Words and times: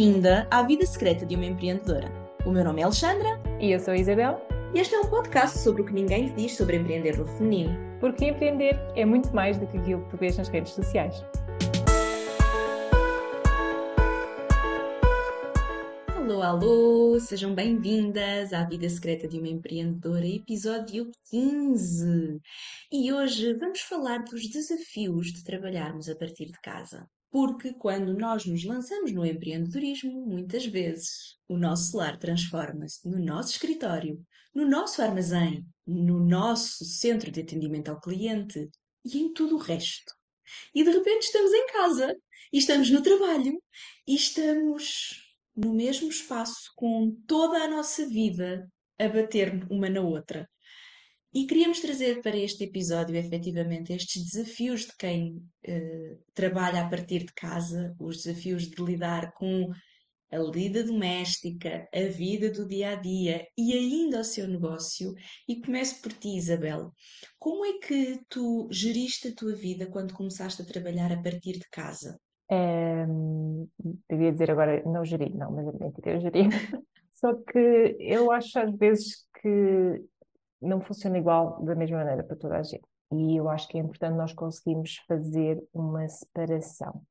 bem-vinda 0.00 0.48
à 0.50 0.62
vida 0.62 0.86
secreta 0.86 1.26
de 1.26 1.36
uma 1.36 1.44
empreendedora. 1.44 2.10
O 2.46 2.50
meu 2.50 2.64
nome 2.64 2.80
é 2.80 2.84
Alexandra. 2.84 3.38
E 3.60 3.70
eu 3.70 3.78
sou 3.78 3.92
a 3.92 3.98
Isabel. 3.98 4.40
E 4.74 4.78
este 4.78 4.94
é 4.94 4.98
um 4.98 5.10
podcast 5.10 5.58
sobre 5.58 5.82
o 5.82 5.84
que 5.84 5.92
ninguém 5.92 6.28
lhe 6.28 6.32
diz 6.32 6.56
sobre 6.56 6.76
empreender 6.76 7.18
no 7.18 7.26
feminino. 7.26 7.76
Porque 8.00 8.24
empreender 8.24 8.80
é 8.96 9.04
muito 9.04 9.30
mais 9.34 9.58
do 9.58 9.66
que 9.66 9.76
aquilo 9.76 10.02
que 10.04 10.08
tu 10.08 10.16
vês 10.16 10.38
nas 10.38 10.48
redes 10.48 10.72
sociais. 10.72 11.22
Alô, 16.16 16.40
alô! 16.40 17.20
Sejam 17.20 17.54
bem-vindas 17.54 18.54
à 18.54 18.64
Vida 18.64 18.88
Secreta 18.88 19.28
de 19.28 19.38
uma 19.38 19.48
Empreendedora, 19.48 20.26
episódio 20.26 21.10
15. 21.28 22.40
E 22.90 23.12
hoje 23.12 23.52
vamos 23.52 23.82
falar 23.82 24.24
dos 24.24 24.48
desafios 24.48 25.26
de 25.26 25.44
trabalharmos 25.44 26.08
a 26.08 26.16
partir 26.16 26.46
de 26.46 26.58
casa. 26.62 27.06
Porque 27.30 27.72
quando 27.74 28.12
nós 28.12 28.44
nos 28.44 28.64
lançamos 28.64 29.12
no 29.12 29.24
empreendedorismo, 29.24 30.26
muitas 30.26 30.66
vezes 30.66 31.38
o 31.48 31.56
nosso 31.56 31.96
lar 31.96 32.18
transforma-se 32.18 33.08
no 33.08 33.24
nosso 33.24 33.52
escritório, 33.52 34.20
no 34.52 34.68
nosso 34.68 35.00
armazém, 35.00 35.64
no 35.86 36.18
nosso 36.18 36.84
centro 36.84 37.30
de 37.30 37.40
atendimento 37.40 37.88
ao 37.88 38.00
cliente 38.00 38.68
e 39.04 39.18
em 39.18 39.32
tudo 39.32 39.56
o 39.56 39.60
resto. 39.60 40.12
E 40.74 40.82
de 40.82 40.90
repente 40.90 41.22
estamos 41.22 41.52
em 41.52 41.66
casa, 41.68 42.16
e 42.52 42.58
estamos 42.58 42.90
no 42.90 43.00
trabalho, 43.00 43.62
e 44.06 44.14
estamos 44.16 45.30
no 45.54 45.72
mesmo 45.72 46.08
espaço 46.08 46.72
com 46.74 47.16
toda 47.26 47.58
a 47.58 47.68
nossa 47.68 48.06
vida 48.08 48.68
a 48.98 49.08
bater 49.08 49.66
uma 49.70 49.88
na 49.88 50.00
outra. 50.00 50.48
E 51.32 51.46
queríamos 51.46 51.80
trazer 51.80 52.22
para 52.22 52.36
este 52.36 52.64
episódio, 52.64 53.14
efetivamente, 53.14 53.92
estes 53.92 54.32
desafios 54.32 54.80
de 54.86 54.96
quem 54.96 55.36
uh, 55.36 56.18
trabalha 56.34 56.82
a 56.82 56.88
partir 56.88 57.20
de 57.20 57.32
casa, 57.32 57.94
os 58.00 58.24
desafios 58.24 58.68
de 58.68 58.82
lidar 58.82 59.32
com 59.34 59.70
a 60.32 60.38
lida 60.38 60.82
doméstica, 60.82 61.88
a 61.94 62.08
vida 62.08 62.50
do 62.50 62.66
dia 62.66 62.90
a 62.90 62.94
dia 62.96 63.46
e 63.56 63.72
ainda 63.72 64.20
o 64.20 64.24
seu 64.24 64.48
negócio. 64.48 65.14
E 65.48 65.60
começo 65.60 66.02
por 66.02 66.12
ti, 66.12 66.36
Isabel. 66.36 66.92
Como 67.38 67.64
é 67.64 67.78
que 67.78 68.20
tu 68.28 68.68
geriste 68.70 69.28
a 69.28 69.34
tua 69.34 69.54
vida 69.54 69.86
quando 69.86 70.14
começaste 70.14 70.62
a 70.62 70.66
trabalhar 70.66 71.12
a 71.12 71.22
partir 71.22 71.52
de 71.52 71.68
casa? 71.70 72.18
É, 72.50 73.04
eu 74.08 74.20
ia 74.20 74.32
dizer 74.32 74.50
agora, 74.50 74.82
não 74.84 75.04
geri, 75.04 75.32
não, 75.32 75.52
mas 75.52 75.66
é 75.68 75.78
mentira, 75.78 76.10
eu 76.12 76.20
geri. 76.20 76.42
Só 77.12 77.34
que 77.34 77.96
eu 78.00 78.32
acho 78.32 78.58
às 78.58 78.74
vezes 78.76 79.26
que 79.40 80.02
não 80.60 80.80
funciona 80.80 81.18
igual 81.18 81.62
da 81.64 81.74
mesma 81.74 81.98
maneira 81.98 82.22
para 82.22 82.36
toda 82.36 82.58
a 82.58 82.62
gente. 82.62 82.84
E 83.12 83.36
eu 83.36 83.48
acho 83.48 83.68
que 83.68 83.76
é 83.76 83.80
importante 83.80 84.16
nós 84.16 84.32
conseguirmos 84.32 84.96
fazer 85.08 85.62
uma 85.72 86.08
separação. 86.08 87.02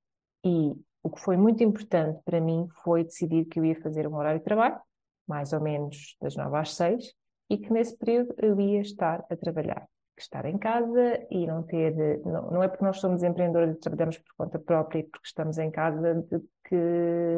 E 0.43 0.73
o 1.03 1.09
que 1.09 1.19
foi 1.19 1.35
muito 1.35 1.63
importante 1.63 2.21
para 2.23 2.39
mim 2.39 2.67
foi 2.83 3.03
decidir 3.03 3.45
que 3.45 3.59
eu 3.59 3.65
ia 3.65 3.81
fazer 3.81 4.07
um 4.07 4.15
horário 4.15 4.39
de 4.39 4.45
trabalho, 4.45 4.79
mais 5.27 5.51
ou 5.53 5.61
menos 5.61 6.15
das 6.21 6.35
9 6.35 6.57
às 6.57 6.73
6, 6.75 7.13
e 7.49 7.57
que 7.57 7.71
nesse 7.71 7.97
período 7.97 8.33
eu 8.37 8.59
ia 8.59 8.79
estar 8.81 9.25
a 9.29 9.35
trabalhar. 9.35 9.87
Estar 10.17 10.45
em 10.45 10.57
casa 10.57 11.25
e 11.31 11.47
não 11.47 11.63
ter. 11.63 12.19
Não, 12.25 12.51
não 12.51 12.63
é 12.63 12.67
porque 12.67 12.83
nós 12.83 12.99
somos 12.99 13.23
empreendedores 13.23 13.75
e 13.75 13.79
trabalhamos 13.79 14.17
por 14.17 14.35
conta 14.37 14.59
própria 14.59 14.99
e 14.99 15.03
porque 15.03 15.27
estamos 15.27 15.57
em 15.57 15.71
casa 15.71 16.25
que 16.65 16.75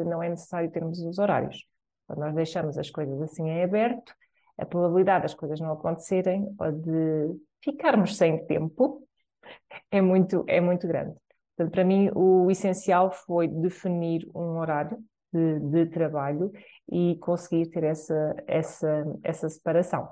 não 0.06 0.20
é 0.20 0.28
necessário 0.28 0.70
termos 0.70 0.98
os 1.00 1.18
horários. 1.18 1.64
Quando 2.08 2.18
nós 2.18 2.34
deixamos 2.34 2.76
as 2.76 2.90
coisas 2.90 3.22
assim 3.22 3.48
em 3.48 3.62
aberto, 3.62 4.12
a 4.58 4.66
probabilidade 4.66 5.22
das 5.22 5.34
coisas 5.34 5.60
não 5.60 5.72
acontecerem 5.72 6.54
ou 6.58 6.72
de 6.72 7.40
ficarmos 7.62 8.16
sem 8.16 8.44
tempo 8.46 9.06
é 9.90 10.00
muito, 10.00 10.44
é 10.46 10.60
muito 10.60 10.86
grande. 10.86 11.14
Portanto, 11.56 11.72
para 11.72 11.84
mim, 11.84 12.10
o 12.14 12.50
essencial 12.50 13.10
foi 13.10 13.48
definir 13.48 14.28
um 14.34 14.58
horário 14.58 14.98
de, 15.32 15.60
de 15.60 15.86
trabalho 15.86 16.50
e 16.90 17.16
conseguir 17.16 17.66
ter 17.70 17.84
essa, 17.84 18.34
essa, 18.46 19.04
essa 19.22 19.48
separação. 19.48 20.08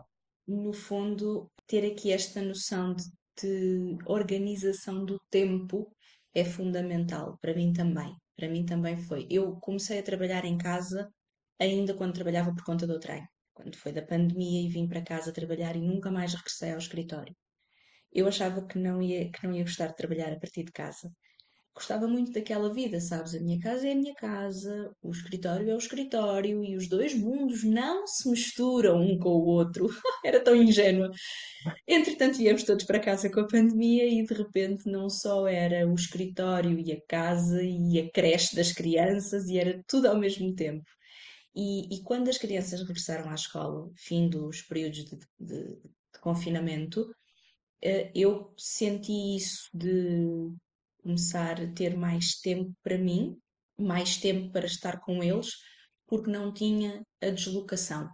No 0.47 0.73
fundo, 0.73 1.51
ter 1.67 1.91
aqui 1.91 2.13
esta 2.13 2.43
noção 2.43 2.95
de, 2.95 3.05
de 3.41 3.99
organização 4.07 5.05
do 5.05 5.21
tempo 5.31 5.91
é 6.35 6.45
fundamental 6.45 7.39
para 7.41 7.55
mim 7.55 7.73
também. 7.73 8.15
Para 8.37 8.49
mim 8.49 8.65
também 8.65 8.97
foi. 8.97 9.27
Eu 9.31 9.57
comecei 9.57 9.99
a 9.99 10.03
trabalhar 10.03 10.45
em 10.45 10.57
casa 10.57 11.11
ainda 11.59 11.95
quando 11.95 12.15
trabalhava 12.15 12.55
por 12.55 12.65
conta 12.65 12.87
do 12.87 12.99
trem 12.99 13.23
quando 13.61 13.77
foi 13.77 13.93
da 13.93 14.03
pandemia 14.03 14.63
e 14.63 14.69
vim 14.69 14.89
para 14.89 15.03
casa 15.03 15.33
trabalhar 15.33 15.77
e 15.77 15.81
nunca 15.81 16.11
mais 16.11 16.35
regressei 16.35 16.73
ao 16.73 16.79
escritório. 16.79 17.35
Eu 18.13 18.27
achava 18.27 18.67
que 18.67 18.79
não 18.79 19.01
ia, 19.01 19.31
que 19.31 19.47
não 19.47 19.55
ia 19.55 19.63
gostar 19.63 19.89
de 19.89 19.97
trabalhar 19.97 20.33
a 20.33 20.41
partir 20.41 20.65
de 20.65 20.73
casa. 20.73 21.11
Gostava 21.73 22.09
muito 22.09 22.33
daquela 22.33 22.73
vida, 22.75 23.01
sabes? 23.01 23.35
A 23.35 23.41
minha 23.41 23.59
casa 23.61 23.87
é 23.89 23.93
a 23.93 23.95
minha 23.95 24.15
casa, 24.15 24.91
o 25.01 25.11
escritório 25.11 25.71
é 25.71 25.75
o 25.75 25.79
escritório 25.79 26.65
e 26.65 26.77
os 26.77 26.89
dois 26.89 27.15
mundos 27.15 27.63
não 27.63 28.07
se 28.07 28.29
misturam 28.29 29.01
um 29.01 29.17
com 29.19 29.31
o 29.31 29.47
outro. 29.47 29.87
Era 30.25 30.43
tão 30.43 30.57
ingênua. 30.57 31.11
Entretanto, 31.87 32.39
viemos 32.39 32.65
todos 32.65 32.85
para 32.85 32.99
casa 32.99 33.31
com 33.31 33.41
a 33.41 33.47
pandemia 33.47 34.05
e 34.07 34.25
de 34.25 34.35
repente 34.35 34.91
não 34.91 35.09
só 35.09 35.47
era 35.47 35.87
o 35.89 35.95
escritório 35.95 36.79
e 36.79 36.93
a 36.93 37.01
casa 37.09 37.63
e 37.63 38.01
a 38.01 38.11
creche 38.11 38.57
das 38.57 38.73
crianças 38.73 39.49
e 39.49 39.59
era 39.59 39.81
tudo 39.87 40.07
ao 40.09 40.19
mesmo 40.19 40.55
tempo. 40.55 40.85
E, 41.55 41.95
e 41.95 42.03
quando 42.03 42.29
as 42.29 42.39
crianças 42.39 42.81
regressaram 42.81 43.31
à 43.31 43.35
escola, 43.35 43.91
fim 43.97 44.29
dos 44.29 44.63
períodos 44.63 45.05
de, 45.05 45.17
de, 45.39 45.65
de 45.77 46.21
confinamento, 46.21 47.13
eh, 47.83 48.11
eu 48.15 48.55
senti 48.57 49.37
isso 49.37 49.69
de 49.75 50.53
começar 51.03 51.61
a 51.61 51.73
ter 51.73 51.97
mais 51.97 52.41
tempo 52.41 52.73
para 52.83 52.99
mim, 52.99 53.37
mais 53.79 54.17
tempo 54.19 54.53
para 54.53 54.67
estar 54.67 55.01
com 55.01 55.23
eles, 55.23 55.51
porque 56.07 56.31
não 56.31 56.53
tinha 56.53 57.03
a 57.21 57.31
deslocação. 57.31 58.09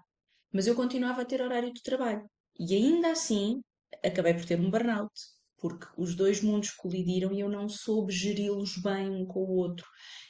Mas 0.53 0.67
eu 0.67 0.75
continuava 0.75 1.23
a 1.23 1.25
ter 1.25 1.43
horário 1.43 1.73
de 1.73 1.83
trabalho. 1.83 2.25
E 2.59 2.75
ainda 2.75 3.11
assim, 3.11 3.61
acabei 4.05 4.35
por 4.35 4.45
ter 4.45 4.59
um 4.61 4.71
burnout, 4.71 5.13
porque 5.59 5.87
os 5.99 6.15
dois 6.15 6.43
mundos 6.43 6.71
colidiram 6.71 7.33
e 7.33 7.41
eu 7.41 7.49
não 7.49 7.69
soube 7.69 8.13
geri-los 8.13 8.77
bem 8.79 9.11
um 9.11 9.27
com 9.27 9.41
o 9.41 9.57
outro. 9.57 9.87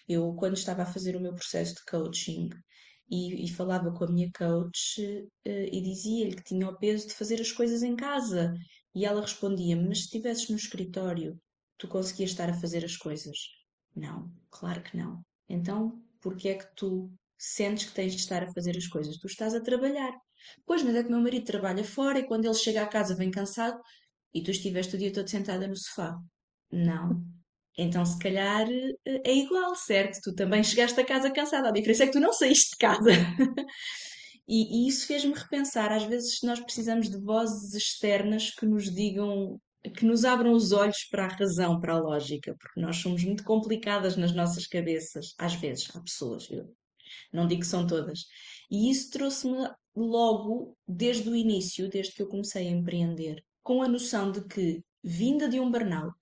Eu, 0.08 0.34
quando 0.34 0.56
estava 0.56 0.82
a 0.82 0.86
fazer 0.86 1.16
o 1.16 1.20
meu 1.20 1.34
processo 1.34 1.74
de 1.74 1.84
coaching, 1.84 2.48
e, 3.10 3.44
e 3.44 3.48
falava 3.48 3.92
com 3.92 4.04
a 4.04 4.10
minha 4.10 4.30
coach 4.36 5.00
uh, 5.00 5.48
e 5.48 5.80
dizia-lhe 5.82 6.34
que 6.36 6.44
tinha 6.44 6.68
o 6.68 6.76
peso 6.76 7.08
de 7.08 7.14
fazer 7.14 7.40
as 7.40 7.52
coisas 7.52 7.82
em 7.82 7.96
casa. 7.96 8.54
E 8.94 9.04
ela 9.04 9.20
respondia-me: 9.20 9.88
Mas 9.88 9.98
se 9.98 10.04
estivesses 10.04 10.48
no 10.48 10.56
escritório, 10.56 11.38
tu 11.78 11.88
conseguias 11.88 12.30
estar 12.30 12.48
a 12.48 12.60
fazer 12.60 12.84
as 12.84 12.96
coisas? 12.96 13.36
Não, 13.94 14.30
claro 14.50 14.82
que 14.82 14.96
não. 14.96 15.22
Então, 15.48 16.02
porquê 16.20 16.50
é 16.50 16.54
que 16.54 16.74
tu 16.74 17.10
sentes 17.38 17.86
que 17.86 17.94
tens 17.94 18.14
de 18.14 18.20
estar 18.20 18.42
a 18.42 18.52
fazer 18.52 18.76
as 18.76 18.86
coisas? 18.86 19.16
Tu 19.18 19.26
estás 19.26 19.54
a 19.54 19.60
trabalhar. 19.60 20.12
Pois, 20.64 20.82
mas 20.82 20.94
é 20.94 21.02
que 21.02 21.10
meu 21.10 21.20
marido 21.20 21.44
trabalha 21.44 21.84
fora 21.84 22.18
e 22.18 22.26
quando 22.26 22.44
ele 22.44 22.54
chega 22.54 22.82
à 22.82 22.86
casa 22.86 23.14
vem 23.16 23.30
cansado 23.30 23.80
e 24.34 24.42
tu 24.42 24.50
estiveste 24.50 24.96
o 24.96 24.98
dia 24.98 25.12
todo 25.12 25.28
sentada 25.28 25.66
no 25.66 25.76
sofá. 25.76 26.16
Não, 26.70 27.24
então, 27.76 28.04
se 28.06 28.18
calhar 28.18 28.66
eh, 28.70 29.20
é 29.24 29.34
igual, 29.34 29.74
certo? 29.74 30.20
Tu 30.22 30.34
também 30.34 30.64
chegaste 30.64 30.98
a 30.98 31.04
casa 31.04 31.30
cansada. 31.30 31.68
A 31.68 31.72
diferença 31.72 32.04
é 32.04 32.06
que 32.06 32.12
tu 32.12 32.20
não 32.20 32.32
saíste 32.32 32.70
de 32.70 32.76
casa. 32.78 33.10
e, 34.48 34.86
e, 34.86 34.88
isso 34.88 35.06
fez-me 35.06 35.34
repensar. 35.34 35.92
Às 35.92 36.04
vezes, 36.04 36.40
nós 36.42 36.58
precisamos 36.60 37.10
de 37.10 37.18
vozes 37.18 37.74
externas 37.74 38.50
que 38.50 38.64
nos 38.64 38.92
digam, 38.94 39.60
que 39.94 40.06
nos 40.06 40.24
abram 40.24 40.52
os 40.52 40.72
olhos 40.72 41.04
para 41.10 41.26
a 41.26 41.28
razão, 41.28 41.78
para 41.78 41.94
a 41.94 42.00
lógica, 42.00 42.56
porque 42.58 42.80
nós 42.80 42.96
somos 42.96 43.22
muito 43.24 43.44
complicadas 43.44 44.16
nas 44.16 44.34
nossas 44.34 44.66
cabeças. 44.66 45.34
Às 45.38 45.54
vezes, 45.54 45.88
há 45.94 46.00
pessoas, 46.00 46.50
eu 46.50 46.66
não 47.32 47.46
digo 47.46 47.60
que 47.60 47.66
são 47.66 47.86
todas. 47.86 48.24
E 48.70 48.90
isso 48.90 49.10
trouxe-me 49.10 49.68
logo, 49.94 50.76
desde 50.88 51.28
o 51.28 51.36
início, 51.36 51.90
desde 51.90 52.14
que 52.14 52.22
eu 52.22 52.28
comecei 52.28 52.68
a 52.68 52.70
empreender, 52.70 53.44
com 53.62 53.82
a 53.82 53.88
noção 53.88 54.32
de 54.32 54.42
que, 54.46 54.82
vinda 55.02 55.48
de 55.48 55.60
um 55.60 55.70
burnout, 55.70 56.16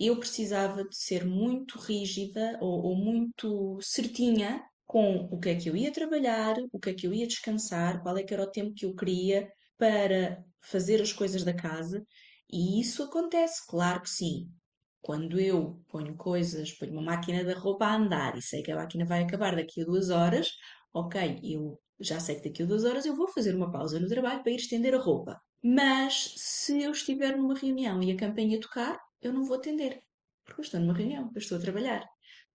eu 0.00 0.18
precisava 0.18 0.82
de 0.82 0.96
ser 0.96 1.26
muito 1.26 1.78
rígida 1.78 2.58
ou, 2.60 2.86
ou, 2.86 2.96
muito 2.96 3.78
certinha 3.82 4.64
com 4.86 5.28
o 5.30 5.38
que 5.38 5.50
é 5.50 5.54
que 5.54 5.68
eu 5.68 5.76
ia 5.76 5.92
trabalhar, 5.92 6.56
o 6.72 6.80
que 6.80 6.90
é 6.90 6.94
que 6.94 7.06
eu 7.06 7.12
ia 7.12 7.26
descansar, 7.26 8.02
qual 8.02 8.16
é 8.16 8.22
que 8.22 8.32
era 8.32 8.42
o 8.42 8.50
tempo 8.50 8.74
que 8.74 8.86
eu 8.86 8.94
queria 8.94 9.48
para 9.78 10.42
fazer 10.62 11.00
as 11.02 11.12
coisas 11.12 11.44
da 11.44 11.54
casa. 11.54 12.04
E 12.50 12.80
isso 12.80 13.02
acontece, 13.02 13.66
claro 13.68 14.02
que 14.02 14.10
sim. 14.10 14.48
Quando 15.02 15.38
eu 15.38 15.80
ponho 15.88 16.16
coisas, 16.16 16.72
ponho 16.72 16.92
uma 16.92 17.02
máquina 17.02 17.44
da 17.44 17.54
roupa 17.54 17.86
a 17.86 17.96
andar 17.96 18.36
e 18.36 18.42
sei 18.42 18.62
que 18.62 18.72
a 18.72 18.76
máquina 18.76 19.04
vai 19.04 19.22
acabar 19.22 19.54
daqui 19.54 19.82
a 19.82 19.84
duas 19.84 20.10
horas, 20.10 20.50
ok, 20.92 21.40
eu 21.42 21.78
já 22.00 22.18
sei 22.18 22.36
que 22.36 22.48
daqui 22.48 22.62
a 22.62 22.66
duas 22.66 22.84
horas 22.84 23.06
eu 23.06 23.14
vou 23.14 23.28
fazer 23.28 23.54
uma 23.54 23.70
pausa 23.70 24.00
no 24.00 24.08
trabalho 24.08 24.42
para 24.42 24.52
ir 24.52 24.56
estender 24.56 24.94
a 24.94 24.98
roupa. 24.98 25.40
Mas 25.62 26.34
se 26.36 26.82
eu 26.82 26.90
estiver 26.90 27.36
numa 27.36 27.54
reunião 27.54 28.02
e 28.02 28.10
a 28.10 28.16
campainha 28.16 28.60
tocar, 28.60 28.98
eu 29.22 29.32
não 29.32 29.44
vou 29.44 29.56
atender, 29.56 30.00
porque 30.44 30.60
eu 30.60 30.64
estou 30.64 30.80
numa 30.80 30.94
reunião, 30.94 31.30
eu 31.34 31.38
estou 31.38 31.58
a 31.58 31.60
trabalhar. 31.60 32.06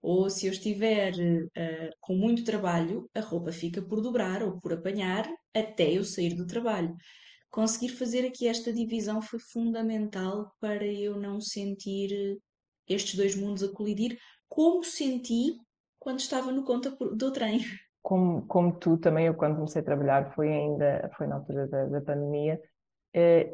Ou 0.02 0.30
se 0.30 0.46
eu 0.46 0.52
estiver 0.52 1.14
uh, 1.14 1.90
com 2.00 2.16
muito 2.16 2.44
trabalho, 2.44 3.10
a 3.14 3.20
roupa 3.20 3.52
fica 3.52 3.82
por 3.82 4.02
dobrar 4.02 4.44
ou 4.44 4.60
por 4.60 4.74
apanhar 4.74 5.28
até 5.54 5.92
eu 5.92 6.04
sair 6.04 6.36
do 6.36 6.46
trabalho. 6.46 6.96
Conseguir 7.50 7.90
fazer 7.90 8.26
aqui 8.26 8.48
esta 8.48 8.72
divisão 8.72 9.22
foi 9.22 9.40
fundamental 9.40 10.52
para 10.60 10.86
eu 10.86 11.20
não 11.20 11.40
sentir 11.40 12.38
estes 12.88 13.16
dois 13.16 13.36
mundos 13.36 13.64
a 13.64 13.72
colidir, 13.72 14.18
como 14.48 14.84
senti 14.84 15.58
quando 15.98 16.20
estava 16.20 16.52
no 16.52 16.64
conta 16.64 16.92
do 16.92 17.32
trem. 17.32 17.62
Como, 18.02 18.46
como 18.46 18.78
tu 18.78 18.98
também, 18.98 19.26
eu 19.26 19.34
quando 19.34 19.56
comecei 19.56 19.82
a 19.82 19.86
trabalhar 19.86 20.36
foi 20.36 20.54
ainda, 20.54 21.10
foi 21.18 21.26
na 21.26 21.38
altura 21.38 21.68
da, 21.68 21.86
da 21.86 22.02
pandemia, 22.02 22.62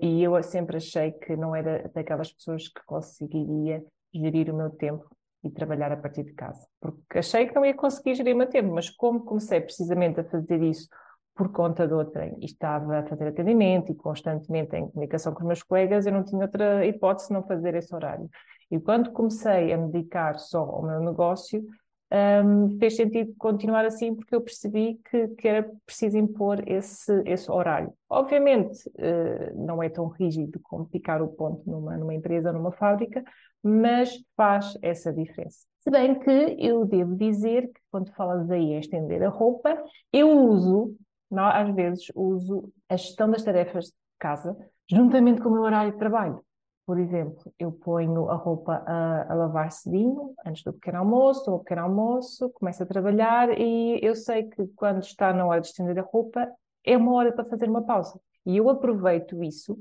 e 0.01 0.23
eu 0.23 0.41
sempre 0.41 0.77
achei 0.77 1.11
que 1.11 1.35
não 1.35 1.55
era 1.55 1.89
daquelas 1.93 2.31
pessoas 2.31 2.67
que 2.67 2.83
conseguiria 2.85 3.83
gerir 4.13 4.51
o 4.51 4.57
meu 4.57 4.71
tempo 4.71 5.05
e 5.43 5.49
trabalhar 5.49 5.91
a 5.91 5.97
partir 5.97 6.23
de 6.23 6.33
casa. 6.33 6.67
Porque 6.79 7.19
achei 7.19 7.47
que 7.47 7.55
não 7.55 7.65
ia 7.65 7.73
conseguir 7.73 8.15
gerir 8.15 8.33
o 8.33 8.37
meu 8.37 8.47
tempo, 8.47 8.73
mas 8.73 8.89
como 8.89 9.23
comecei 9.23 9.61
precisamente 9.61 10.19
a 10.19 10.23
fazer 10.23 10.61
isso 10.63 10.87
por 11.35 11.51
conta 11.51 11.87
de 11.87 11.93
outra, 11.93 12.27
e 12.39 12.45
estava 12.45 12.99
a 12.99 13.05
fazer 13.07 13.27
atendimento 13.27 13.91
e 13.91 13.95
constantemente 13.95 14.75
em 14.75 14.87
comunicação 14.89 15.33
com 15.33 15.39
os 15.39 15.47
meus 15.47 15.63
colegas, 15.63 16.05
eu 16.05 16.11
não 16.11 16.23
tinha 16.23 16.41
outra 16.41 16.85
hipótese 16.85 17.31
não 17.31 17.41
fazer 17.43 17.73
esse 17.75 17.93
horário. 17.95 18.29
E 18.69 18.79
quando 18.79 19.11
comecei 19.11 19.71
a 19.71 19.77
me 19.77 19.91
dedicar 19.91 20.37
só 20.37 20.59
ao 20.59 20.83
meu 20.83 20.99
negócio, 20.99 21.63
um, 22.11 22.77
fez 22.77 22.95
sentido 22.95 23.33
continuar 23.37 23.85
assim 23.85 24.13
porque 24.13 24.35
eu 24.35 24.41
percebi 24.41 24.99
que, 25.09 25.29
que 25.29 25.47
era 25.47 25.69
preciso 25.85 26.17
impor 26.17 26.61
esse, 26.67 27.11
esse 27.25 27.49
horário. 27.49 27.93
Obviamente, 28.09 28.87
uh, 28.89 29.65
não 29.65 29.81
é 29.81 29.89
tão 29.89 30.07
rígido 30.07 30.59
como 30.63 30.85
picar 30.85 31.21
o 31.21 31.29
ponto 31.29 31.69
numa, 31.69 31.95
numa 31.97 32.13
empresa, 32.13 32.51
numa 32.51 32.71
fábrica, 32.71 33.23
mas 33.63 34.11
faz 34.35 34.77
essa 34.81 35.13
diferença. 35.13 35.65
Se 35.79 35.89
bem 35.89 36.19
que 36.19 36.57
eu 36.59 36.85
devo 36.85 37.15
dizer 37.15 37.67
que 37.67 37.79
quando 37.89 38.11
falas 38.13 38.49
aí 38.51 38.73
em 38.73 38.79
estender 38.79 39.23
a 39.23 39.29
roupa, 39.29 39.81
eu 40.11 40.29
uso, 40.29 40.95
não, 41.29 41.45
às 41.45 41.73
vezes, 41.73 42.05
uso 42.13 42.71
a 42.89 42.97
gestão 42.97 43.29
das 43.29 43.43
tarefas 43.43 43.85
de 43.85 43.93
casa 44.19 44.55
juntamente 44.89 45.41
com 45.41 45.49
o 45.49 45.53
meu 45.53 45.61
horário 45.61 45.93
de 45.93 45.97
trabalho. 45.97 46.43
Por 46.91 46.99
exemplo, 46.99 47.53
eu 47.57 47.71
ponho 47.71 48.27
a 48.29 48.35
roupa 48.35 48.83
a, 48.85 49.31
a 49.31 49.33
lavar 49.33 49.71
cedinho, 49.71 50.33
antes 50.45 50.61
do 50.61 50.73
pequeno 50.73 50.97
almoço, 50.97 51.49
ou 51.49 51.59
pequeno 51.59 51.83
almoço, 51.83 52.49
começo 52.49 52.83
a 52.83 52.85
trabalhar 52.85 53.57
e 53.57 53.97
eu 54.03 54.13
sei 54.13 54.49
que 54.49 54.67
quando 54.75 55.01
está 55.01 55.31
na 55.31 55.45
hora 55.45 55.61
de 55.61 55.67
estender 55.67 55.97
a 55.97 56.01
roupa, 56.01 56.51
é 56.83 56.97
uma 56.97 57.13
hora 57.13 57.31
para 57.31 57.45
fazer 57.45 57.69
uma 57.69 57.81
pausa. 57.81 58.19
E 58.45 58.57
eu 58.57 58.69
aproveito 58.69 59.41
isso 59.41 59.79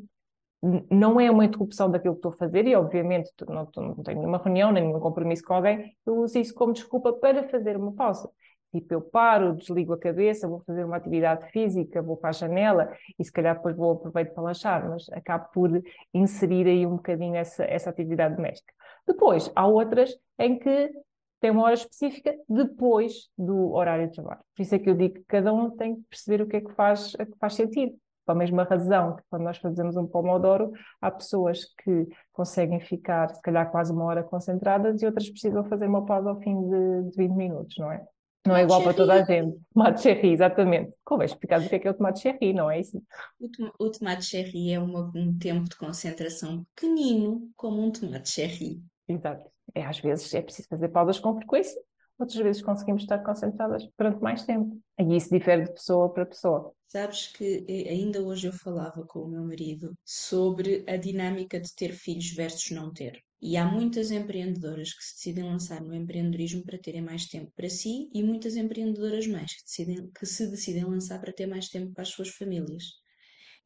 não 0.88 1.18
é 1.18 1.28
uma 1.28 1.44
interrupção 1.44 1.90
daquilo 1.90 2.14
que 2.14 2.18
estou 2.18 2.32
a 2.32 2.36
fazer 2.36 2.64
e, 2.68 2.76
obviamente, 2.76 3.32
não, 3.48 3.68
não 3.76 4.04
tenho 4.04 4.18
nenhuma 4.18 4.38
reunião, 4.38 4.70
nem 4.70 4.84
nenhum 4.84 5.00
compromisso 5.00 5.42
com 5.42 5.54
alguém, 5.54 5.92
eu 6.06 6.14
uso 6.16 6.38
isso 6.38 6.54
como 6.54 6.72
desculpa 6.72 7.12
para 7.12 7.48
fazer 7.48 7.76
uma 7.76 7.92
pausa. 7.92 8.30
Tipo, 8.72 8.94
eu 8.94 9.00
paro, 9.00 9.56
desligo 9.56 9.93
a 9.93 9.99
cabeça, 9.99 10.46
vou 10.46 10.61
fazer 10.61 10.84
uma 10.84 10.96
atividade 10.96 11.50
física, 11.50 12.00
vou 12.00 12.17
para 12.17 12.31
a 12.31 12.32
janela 12.32 12.93
e 13.19 13.25
se 13.25 13.32
calhar 13.32 13.56
depois 13.56 13.76
vou 13.76 13.93
aproveitar 13.93 14.32
para 14.32 14.43
lanchar, 14.44 14.88
mas 14.88 15.08
acabo 15.11 15.49
por 15.52 15.82
inserir 16.14 16.67
aí 16.69 16.87
um 16.87 16.96
bocadinho 16.96 17.34
essa, 17.34 17.64
essa 17.64 17.90
atividade 17.90 18.37
doméstica. 18.37 18.72
Depois, 19.06 19.50
há 19.56 19.67
outras 19.67 20.17
em 20.38 20.56
que 20.56 20.93
tem 21.40 21.50
uma 21.50 21.62
hora 21.62 21.75
específica 21.75 22.37
depois 22.49 23.31
do 23.37 23.72
horário 23.72 24.06
de 24.06 24.14
trabalho. 24.14 24.40
Por 24.55 24.62
isso 24.62 24.75
é 24.75 24.78
que 24.78 24.90
eu 24.90 24.94
digo 24.94 25.14
que 25.14 25.25
cada 25.25 25.52
um 25.52 25.70
tem 25.70 25.96
que 25.96 26.02
perceber 26.02 26.43
o 26.43 26.46
que 26.46 26.56
é 26.56 26.61
que 26.61 26.73
faz, 26.75 27.16
que 27.16 27.38
faz 27.38 27.55
sentido. 27.55 27.96
Pela 28.26 28.38
mesma 28.38 28.62
razão 28.62 29.16
que 29.16 29.23
quando 29.28 29.43
nós 29.43 29.56
fazemos 29.56 29.96
um 29.96 30.06
Pomodoro, 30.06 30.70
há 31.00 31.11
pessoas 31.11 31.64
que 31.82 32.06
conseguem 32.32 32.78
ficar, 32.78 33.34
se 33.34 33.40
calhar, 33.43 33.70
quase 33.70 33.93
uma 33.93 34.05
hora 34.05 34.23
concentradas 34.23 35.02
e 35.02 35.06
outras 35.06 35.28
precisam 35.28 35.64
fazer 35.64 35.87
uma 35.87 36.05
pausa 36.05 36.31
ao 36.31 36.40
fim 36.40 36.55
de, 36.69 37.11
de 37.11 37.16
20 37.16 37.32
minutos, 37.32 37.76
não 37.78 37.90
é? 37.90 38.06
Não 38.46 38.56
é 38.56 38.62
igual 38.62 38.82
para 38.82 38.94
toda 38.94 39.14
a 39.14 39.25
gente. 39.25 39.58
Tomate 39.72 40.02
cherry, 40.02 40.32
exatamente. 40.32 40.92
Convém 41.04 41.26
explicar 41.26 41.60
o 41.60 41.69
que 41.69 41.75
é 41.75 41.78
que 41.78 41.87
é 41.87 41.90
o 41.90 41.94
tomate 41.94 42.20
cherry, 42.20 42.52
não 42.52 42.70
é 42.70 42.81
isso? 42.81 43.02
O, 43.38 43.87
o 43.87 43.90
tomate 43.90 44.25
cherry 44.25 44.72
é 44.72 44.81
uma, 44.81 45.12
um 45.14 45.37
tempo 45.38 45.69
de 45.69 45.76
concentração 45.76 46.64
pequenino, 46.75 47.50
como 47.54 47.84
um 47.84 47.90
tomate 47.90 48.31
cherry. 48.31 48.82
Exato. 49.06 49.50
É, 49.75 49.84
às 49.84 49.98
vezes 50.00 50.32
é 50.34 50.40
preciso 50.40 50.69
fazer 50.69 50.88
pausas 50.88 51.19
com 51.19 51.37
frequência, 51.37 51.81
outras 52.19 52.40
vezes 52.40 52.62
conseguimos 52.62 53.02
estar 53.02 53.19
concentradas 53.19 53.87
durante 53.96 54.20
mais 54.20 54.44
tempo. 54.44 54.78
E 54.98 55.16
isso 55.16 55.31
difere 55.31 55.64
de 55.64 55.72
pessoa 55.72 56.12
para 56.12 56.26
pessoa. 56.26 56.72
Sabes 56.87 57.28
que 57.28 57.64
eh, 57.69 57.88
ainda 57.88 58.20
hoje 58.20 58.48
eu 58.48 58.52
falava 58.52 59.04
com 59.06 59.20
o 59.20 59.28
meu 59.28 59.44
marido 59.44 59.96
sobre 60.04 60.84
a 60.88 60.96
dinâmica 60.96 61.60
de 61.60 61.72
ter 61.75 61.92
filhos 61.92 62.31
versus 62.31 62.70
não 62.72 62.92
ter. 62.92 63.22
E 63.42 63.56
há 63.56 63.64
muitas 63.64 64.10
empreendedoras 64.10 64.92
que 64.92 65.02
se 65.02 65.14
decidem 65.14 65.44
lançar 65.44 65.81
no 65.81 65.94
empreendedorismo 65.94 66.62
para 66.62 66.78
terem 66.78 67.00
mais 67.00 67.26
tempo 67.26 67.50
para 67.56 67.70
si 67.70 68.10
e 68.12 68.22
muitas 68.22 68.54
empreendedoras 68.54 69.26
mães 69.26 69.54
que, 69.54 69.62
decidem, 69.64 70.10
que 70.10 70.26
se 70.26 70.46
decidem 70.46 70.84
lançar 70.84 71.19
para 71.20 71.32
ter 71.32 71.46
mais 71.46 71.69
tempo 71.69 71.92
para 71.94 72.02
as 72.02 72.10
suas 72.10 72.28
famílias. 72.28 72.84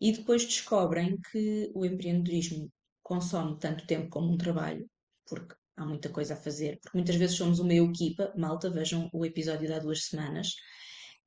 E 0.00 0.12
depois 0.12 0.44
descobrem 0.44 1.18
que 1.32 1.72
o 1.74 1.84
empreendedorismo 1.84 2.70
consome 3.02 3.58
tanto 3.58 3.86
tempo 3.86 4.08
como 4.08 4.32
um 4.32 4.38
trabalho, 4.38 4.88
porque 5.28 5.54
há 5.76 5.84
muita 5.84 6.08
coisa 6.08 6.34
a 6.34 6.36
fazer, 6.36 6.78
porque 6.80 6.96
muitas 6.96 7.16
vezes 7.16 7.36
somos 7.36 7.58
uma 7.58 7.74
equipa, 7.74 8.32
malta, 8.36 8.70
vejam 8.70 9.10
o 9.12 9.26
episódio 9.26 9.66
de 9.66 9.72
há 9.72 9.78
duas 9.80 10.04
semanas, 10.04 10.54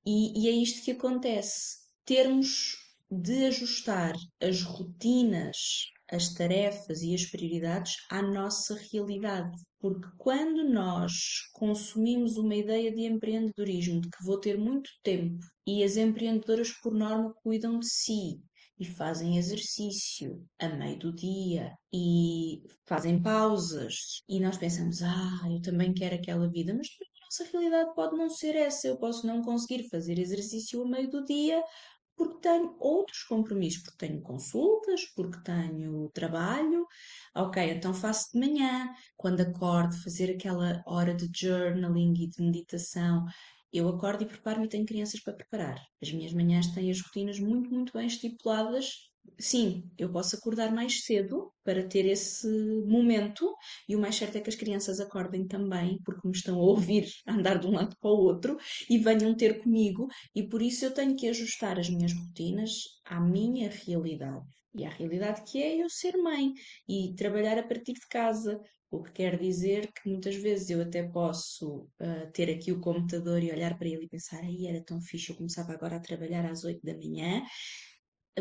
e, 0.05 0.41
e 0.41 0.47
é 0.47 0.51
isto 0.51 0.85
que 0.85 0.91
acontece. 0.91 1.79
Termos 2.05 2.77
de 3.11 3.45
ajustar 3.45 4.15
as 4.41 4.61
rotinas 4.63 5.91
as 6.11 6.33
tarefas 6.33 7.01
e 7.01 7.13
as 7.13 7.25
prioridades 7.25 7.95
à 8.09 8.21
nossa 8.21 8.75
realidade. 8.91 9.55
Porque 9.79 10.07
quando 10.17 10.67
nós 10.67 11.13
consumimos 11.53 12.37
uma 12.37 12.55
ideia 12.55 12.91
de 12.91 13.05
empreendedorismo, 13.05 14.01
de 14.01 14.09
que 14.09 14.23
vou 14.23 14.39
ter 14.39 14.57
muito 14.57 14.89
tempo, 15.03 15.39
e 15.65 15.83
as 15.83 15.97
empreendedoras, 15.97 16.71
por 16.71 16.93
norma, 16.93 17.33
cuidam 17.43 17.79
de 17.79 17.87
si 17.87 18.41
e 18.79 18.85
fazem 18.85 19.37
exercício 19.37 20.45
a 20.59 20.69
meio 20.69 20.99
do 20.99 21.13
dia 21.13 21.73
e 21.91 22.61
fazem 22.85 23.21
pausas, 23.21 24.21
e 24.29 24.39
nós 24.39 24.57
pensamos, 24.57 25.01
ah, 25.01 25.41
eu 25.51 25.61
também 25.61 25.93
quero 25.93 26.15
aquela 26.15 26.47
vida, 26.49 26.73
mas 26.73 26.87
a 26.87 27.25
nossa 27.25 27.51
realidade 27.51 27.93
pode 27.95 28.15
não 28.15 28.29
ser 28.29 28.55
essa. 28.55 28.87
Eu 28.87 28.97
posso 28.97 29.25
não 29.25 29.41
conseguir 29.41 29.89
fazer 29.89 30.17
exercício 30.19 30.81
a 30.81 30.87
meio 30.87 31.09
do 31.09 31.25
dia 31.25 31.61
porque 32.17 32.39
tenho 32.41 32.75
outros 32.79 33.23
compromissos, 33.23 33.83
porque 33.83 34.07
tenho 34.07 34.21
consultas, 34.21 35.05
porque 35.15 35.39
tenho 35.43 36.09
trabalho. 36.09 36.85
Ok, 37.35 37.63
então 37.71 37.93
faço 37.93 38.31
de 38.33 38.39
manhã, 38.39 38.89
quando 39.15 39.41
acordo, 39.41 39.95
fazer 40.03 40.31
aquela 40.31 40.83
hora 40.85 41.13
de 41.13 41.29
journaling 41.33 42.13
e 42.15 42.27
de 42.27 42.41
meditação. 42.43 43.25
Eu 43.71 43.87
acordo 43.89 44.23
e 44.23 44.27
preparo-me 44.27 44.65
e 44.65 44.69
tenho 44.69 44.85
crianças 44.85 45.21
para 45.21 45.33
preparar. 45.33 45.79
As 46.01 46.11
minhas 46.11 46.33
manhãs 46.33 46.67
têm 46.67 46.89
as 46.89 47.01
rotinas 47.01 47.39
muito, 47.39 47.69
muito 47.69 47.93
bem 47.93 48.07
estipuladas 48.07 49.06
sim, 49.39 49.83
eu 49.97 50.11
posso 50.11 50.35
acordar 50.35 50.71
mais 50.71 51.03
cedo 51.03 51.51
para 51.63 51.87
ter 51.87 52.05
esse 52.05 52.47
momento, 52.85 53.53
e 53.87 53.95
o 53.95 53.99
mais 53.99 54.15
certo 54.15 54.37
é 54.37 54.41
que 54.41 54.49
as 54.49 54.55
crianças 54.55 54.99
acordem 54.99 55.47
também, 55.47 55.99
porque 56.03 56.27
me 56.27 56.33
estão 56.33 56.59
a 56.59 56.63
ouvir 56.63 57.07
andar 57.27 57.59
de 57.59 57.67
um 57.67 57.71
lado 57.71 57.95
para 57.99 58.11
o 58.11 58.19
outro 58.19 58.57
e 58.89 58.97
venham 58.97 59.35
ter 59.35 59.61
comigo, 59.61 60.07
e 60.35 60.43
por 60.43 60.61
isso 60.61 60.85
eu 60.85 60.93
tenho 60.93 61.15
que 61.15 61.27
ajustar 61.27 61.79
as 61.79 61.89
minhas 61.89 62.13
rotinas 62.13 62.71
à 63.05 63.19
minha 63.19 63.69
realidade. 63.69 64.45
E 64.75 64.85
à 64.85 64.89
realidade 64.89 65.43
que 65.49 65.61
é 65.61 65.81
eu 65.81 65.89
ser 65.89 66.15
mãe 66.17 66.53
e 66.87 67.13
trabalhar 67.15 67.57
a 67.57 67.63
partir 67.63 67.93
de 67.93 68.07
casa, 68.09 68.59
o 68.91 69.01
que 69.03 69.11
quer 69.11 69.37
dizer 69.39 69.91
que 69.91 70.09
muitas 70.09 70.35
vezes 70.35 70.69
eu 70.69 70.81
até 70.81 71.03
posso 71.03 71.89
uh, 71.99 72.31
ter 72.31 72.49
aqui 72.49 72.71
o 72.71 72.79
computador 72.79 73.43
e 73.43 73.51
olhar 73.51 73.77
para 73.77 73.87
ele 73.87 74.05
e 74.05 74.09
pensar, 74.09 74.39
aí 74.39 74.67
era 74.67 74.83
tão 74.83 75.01
fixe, 75.01 75.31
eu 75.31 75.35
começava 75.35 75.73
agora 75.73 75.97
a 75.97 75.99
trabalhar 75.99 76.45
às 76.45 76.63
8 76.63 76.85
da 76.85 76.93
manhã 76.95 77.43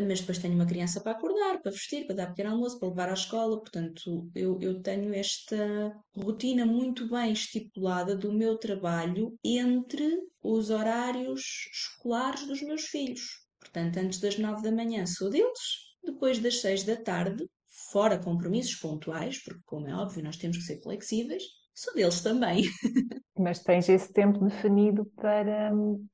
mas 0.01 0.19
depois 0.19 0.37
tenho 0.37 0.53
uma 0.53 0.65
criança 0.65 1.01
para 1.01 1.13
acordar, 1.13 1.61
para 1.61 1.71
vestir, 1.71 2.05
para 2.05 2.15
dar 2.15 2.27
pequeno 2.27 2.51
almoço, 2.51 2.79
para 2.79 2.89
levar 2.89 3.09
à 3.09 3.13
escola, 3.13 3.59
portanto, 3.59 4.29
eu, 4.35 4.59
eu 4.61 4.81
tenho 4.81 5.13
esta 5.13 5.95
rotina 6.15 6.65
muito 6.65 7.09
bem 7.09 7.31
estipulada 7.31 8.15
do 8.15 8.31
meu 8.31 8.57
trabalho 8.57 9.37
entre 9.43 10.19
os 10.43 10.69
horários 10.69 11.41
escolares 11.71 12.45
dos 12.45 12.61
meus 12.61 12.83
filhos. 12.85 13.45
Portanto, 13.59 13.97
antes 13.97 14.19
das 14.19 14.37
nove 14.37 14.61
da 14.61 14.71
manhã 14.71 15.05
sou 15.05 15.29
deles, 15.29 15.87
depois 16.03 16.39
das 16.39 16.61
seis 16.61 16.83
da 16.83 16.95
tarde, 16.95 17.45
fora 17.91 18.19
compromissos 18.19 18.75
pontuais, 18.75 19.43
porque, 19.43 19.61
como 19.65 19.87
é 19.87 19.95
óbvio, 19.95 20.23
nós 20.23 20.37
temos 20.37 20.57
que 20.57 20.63
ser 20.63 20.81
flexíveis, 20.81 21.43
sou 21.73 21.93
deles 21.93 22.21
também. 22.21 22.63
Mas 23.37 23.61
tens 23.61 23.87
esse 23.87 24.11
tempo 24.11 24.45
definido 24.45 25.05
para, 25.15 25.71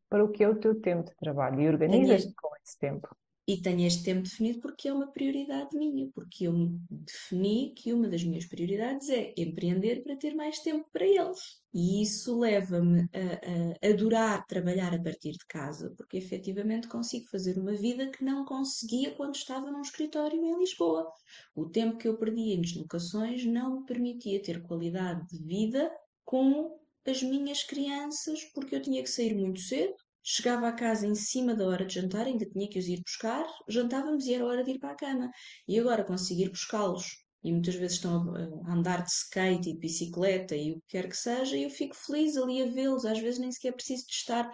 para 0.09 0.25
o 0.25 0.29
que 0.29 0.43
é 0.43 0.49
o 0.49 0.59
teu 0.59 0.79
tempo 0.81 1.09
de 1.09 1.15
trabalho 1.15 1.61
e 1.61 1.67
organizas-te 1.67 2.33
com 2.35 2.49
esse 2.63 2.77
tempo. 2.77 3.07
E 3.45 3.61
tenho 3.61 3.85
este 3.85 4.03
tempo 4.03 4.23
definido 4.23 4.61
porque 4.61 4.87
é 4.87 4.93
uma 4.93 5.11
prioridade 5.11 5.77
minha, 5.77 6.09
porque 6.15 6.47
eu 6.47 6.53
defini 6.89 7.73
que 7.75 7.91
uma 7.91 8.07
das 8.07 8.23
minhas 8.23 8.45
prioridades 8.45 9.09
é 9.09 9.33
empreender 9.37 10.01
para 10.01 10.15
ter 10.15 10.33
mais 10.33 10.59
tempo 10.59 10.87
para 10.93 11.05
eles. 11.05 11.61
E 11.73 12.01
isso 12.01 12.39
leva-me 12.39 13.01
a, 13.01 13.87
a 13.87 13.89
adorar 13.89 14.45
trabalhar 14.47 14.93
a 14.93 15.01
partir 15.01 15.31
de 15.31 15.45
casa, 15.45 15.93
porque 15.97 16.17
efetivamente 16.17 16.87
consigo 16.87 17.27
fazer 17.29 17.57
uma 17.57 17.73
vida 17.73 18.09
que 18.11 18.23
não 18.23 18.45
conseguia 18.45 19.11
quando 19.11 19.35
estava 19.35 19.69
num 19.69 19.81
escritório 19.81 20.41
em 20.41 20.59
Lisboa. 20.59 21.11
O 21.53 21.65
tempo 21.65 21.97
que 21.97 22.07
eu 22.07 22.17
perdia 22.17 22.55
em 22.55 22.61
deslocações 22.61 23.43
não 23.45 23.79
me 23.79 23.85
permitia 23.85 24.41
ter 24.41 24.61
qualidade 24.63 25.27
de 25.27 25.43
vida 25.43 25.91
com 26.23 26.79
as 27.05 27.21
minhas 27.21 27.63
crianças, 27.63 28.43
porque 28.53 28.75
eu 28.75 28.81
tinha 28.81 29.03
que 29.03 29.09
sair 29.09 29.35
muito 29.35 29.59
cedo, 29.59 29.95
Chegava 30.25 30.69
a 30.69 30.73
casa 30.73 31.05
em 31.05 31.15
cima 31.15 31.53
da 31.53 31.67
hora 31.67 31.85
de 31.85 31.95
jantar, 31.95 32.25
ainda 32.25 32.45
tinha 32.45 32.69
que 32.69 32.79
os 32.79 32.87
ir 32.87 33.01
buscar, 33.01 33.45
jantávamos 33.67 34.25
e 34.25 34.33
era 34.33 34.45
hora 34.45 34.63
de 34.63 34.71
ir 34.71 34.79
para 34.79 34.91
a 34.91 34.95
cama. 34.95 35.29
E 35.67 35.77
agora 35.77 36.03
conseguir 36.03 36.49
buscá-los 36.49 37.23
e 37.43 37.51
muitas 37.51 37.75
vezes 37.75 37.97
estão 37.97 38.33
a 38.65 38.73
andar 38.73 39.03
de 39.03 39.11
skate 39.11 39.69
e 39.69 39.73
de 39.73 39.79
bicicleta 39.79 40.55
e 40.55 40.71
o 40.71 40.75
que 40.75 40.87
quer 40.87 41.09
que 41.09 41.17
seja, 41.17 41.57
e 41.57 41.63
eu 41.63 41.69
fico 41.69 41.93
feliz 41.93 42.37
ali 42.37 42.61
a 42.61 42.67
vê-los. 42.67 43.03
Às 43.05 43.19
vezes 43.19 43.39
nem 43.39 43.51
sequer 43.51 43.73
preciso 43.73 44.07
de 44.07 44.13
estar 44.13 44.49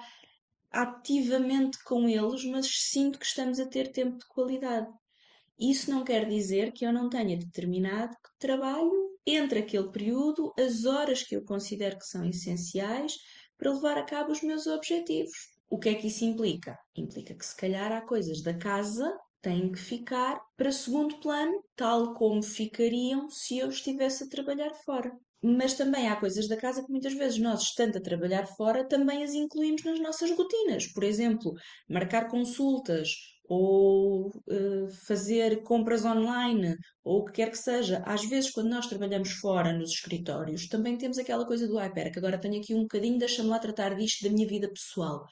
ativamente 0.71 1.83
com 1.83 2.09
eles, 2.09 2.43
mas 2.45 2.67
sinto 2.67 3.19
que 3.19 3.25
estamos 3.25 3.59
a 3.59 3.67
ter 3.67 3.91
tempo 3.91 4.17
de 4.17 4.25
qualidade. 4.27 4.87
Isso 5.59 5.91
não 5.91 6.03
quer 6.03 6.27
dizer 6.27 6.71
que 6.71 6.85
eu 6.85 6.91
não 6.91 7.09
tenha 7.09 7.37
determinado 7.37 8.15
trabalho 8.39 8.91
entre 9.25 9.59
aquele 9.59 9.91
período, 9.91 10.51
as 10.57 10.85
horas 10.85 11.21
que 11.21 11.35
eu 11.35 11.43
considero 11.43 11.99
que 11.99 12.05
são 12.05 12.25
essenciais 12.27 13.17
para 13.57 13.71
levar 13.71 13.97
a 13.97 14.03
cabo 14.03 14.31
os 14.31 14.41
meus 14.41 14.65
objetivos. 14.65 15.48
O 15.69 15.77
que 15.77 15.89
é 15.89 15.93
que 15.93 16.07
isso 16.07 16.25
implica? 16.25 16.77
Implica 16.95 17.35
que 17.35 17.45
se 17.45 17.55
calhar 17.55 17.91
há 17.91 18.01
coisas 18.01 18.41
da 18.41 18.55
casa 18.55 19.15
têm 19.39 19.71
que 19.71 19.79
ficar 19.79 20.41
para 20.57 20.71
segundo 20.71 21.19
plano, 21.19 21.63
tal 21.75 22.15
como 22.15 22.41
ficariam 22.41 23.29
se 23.29 23.59
eu 23.59 23.69
estivesse 23.69 24.23
a 24.23 24.27
trabalhar 24.27 24.73
fora. 24.83 25.11
Mas 25.41 25.75
também 25.75 26.09
há 26.09 26.15
coisas 26.15 26.47
da 26.47 26.57
casa 26.57 26.83
que 26.83 26.91
muitas 26.91 27.13
vezes 27.13 27.39
nós, 27.39 27.61
estando 27.61 27.97
a 27.97 28.01
trabalhar 28.01 28.45
fora, 28.45 28.85
também 28.87 29.23
as 29.23 29.33
incluímos 29.33 29.83
nas 29.85 29.99
nossas 29.99 30.31
rotinas. 30.31 30.87
Por 30.87 31.03
exemplo, 31.03 31.53
marcar 31.87 32.27
consultas 32.27 33.09
ou 33.47 34.27
uh, 34.27 34.89
fazer 35.05 35.61
compras 35.63 36.03
online 36.03 36.75
ou 37.03 37.19
o 37.19 37.25
que 37.25 37.33
quer 37.33 37.51
que 37.51 37.57
seja. 37.57 38.03
Às 38.05 38.25
vezes, 38.25 38.51
quando 38.51 38.69
nós 38.69 38.87
trabalhamos 38.87 39.31
fora 39.33 39.71
nos 39.71 39.91
escritórios, 39.91 40.67
também 40.67 40.97
temos 40.97 41.19
aquela 41.19 41.45
coisa 41.45 41.67
do 41.67 41.75
pera, 41.93 42.11
que 42.11 42.19
agora 42.19 42.39
tenho 42.39 42.59
aqui 42.59 42.73
um 42.73 42.81
bocadinho, 42.81 43.19
deixa-me 43.19 43.49
lá 43.49 43.59
tratar 43.59 43.95
disto 43.95 44.23
da 44.23 44.31
minha 44.31 44.47
vida 44.47 44.67
pessoal 44.67 45.25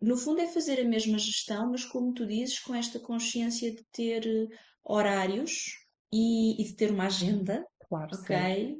no 0.00 0.16
fundo 0.16 0.40
é 0.40 0.46
fazer 0.46 0.80
a 0.80 0.88
mesma 0.88 1.18
gestão, 1.18 1.70
mas 1.70 1.84
como 1.84 2.14
tu 2.14 2.26
dizes, 2.26 2.58
com 2.58 2.74
esta 2.74 2.98
consciência 2.98 3.70
de 3.70 3.84
ter 3.92 4.26
eh, 4.26 4.48
horários 4.82 5.76
e, 6.12 6.60
e 6.60 6.64
de 6.64 6.74
ter 6.74 6.90
uma 6.90 7.06
agenda. 7.06 7.64
Claro, 7.88 8.10
ok? 8.16 8.78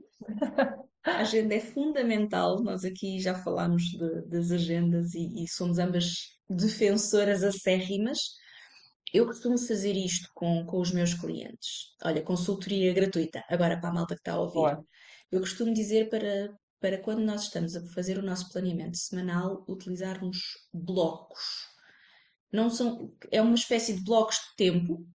A 1.03 1.19
agenda 1.19 1.55
é 1.55 1.61
fundamental. 1.61 2.63
Nós 2.63 2.85
aqui 2.85 3.21
já 3.21 3.35
falámos 3.35 3.83
de, 3.85 4.23
das 4.29 4.51
agendas 4.51 5.15
e, 5.15 5.45
e, 5.45 5.49
somos 5.49 5.79
ambas 5.79 6.39
defensoras 6.49 7.43
acérrimas. 7.43 8.19
Eu 9.13 9.27
costumo 9.27 9.59
fazer 9.59 9.95
isto 9.95 10.29
com, 10.35 10.65
com 10.67 10.79
os 10.79 10.93
meus 10.93 11.15
clientes. 11.15 11.95
Olha, 12.05 12.23
consultoria 12.23 12.93
gratuita, 12.93 13.43
agora 13.49 13.81
para 13.81 13.91
a 13.91 13.93
malta 13.93 14.15
que 14.15 14.21
está 14.21 14.33
a 14.33 14.41
ouvir. 14.41 14.55
Boa. 14.55 14.85
Eu 15.33 15.41
costumo 15.41 15.73
dizer 15.73 16.09
para, 16.09 16.55
para 16.81 16.99
quando 16.99 17.21
nós 17.21 17.43
estamos 17.43 17.77
a 17.77 17.87
fazer 17.89 18.19
o 18.19 18.23
nosso 18.23 18.51
planeamento 18.51 18.97
semanal, 18.97 19.65
utilizarmos 19.69 20.39
blocos. 20.73 21.69
Não 22.53 22.71
são, 22.71 23.13
é 23.31 23.41
uma 23.41 23.55
espécie 23.55 23.95
de 23.95 24.03
blocos 24.03 24.37
de 24.37 24.57
tempo, 24.57 25.07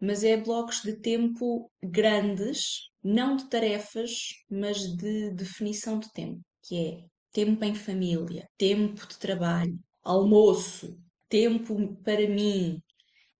mas 0.00 0.22
é 0.22 0.36
blocos 0.36 0.82
de 0.82 0.92
tempo 0.94 1.70
grandes, 1.82 2.90
não 3.02 3.34
de 3.34 3.48
tarefas, 3.48 4.28
mas 4.48 4.78
de 4.96 5.30
definição 5.30 5.98
de 5.98 6.12
tempo, 6.12 6.40
que 6.62 6.76
é 6.76 7.04
tempo 7.32 7.64
em 7.64 7.74
família, 7.74 8.48
tempo 8.56 9.06
de 9.06 9.18
trabalho, 9.18 9.78
almoço, 10.02 10.96
tempo 11.28 11.96
para 12.04 12.28
mim. 12.28 12.80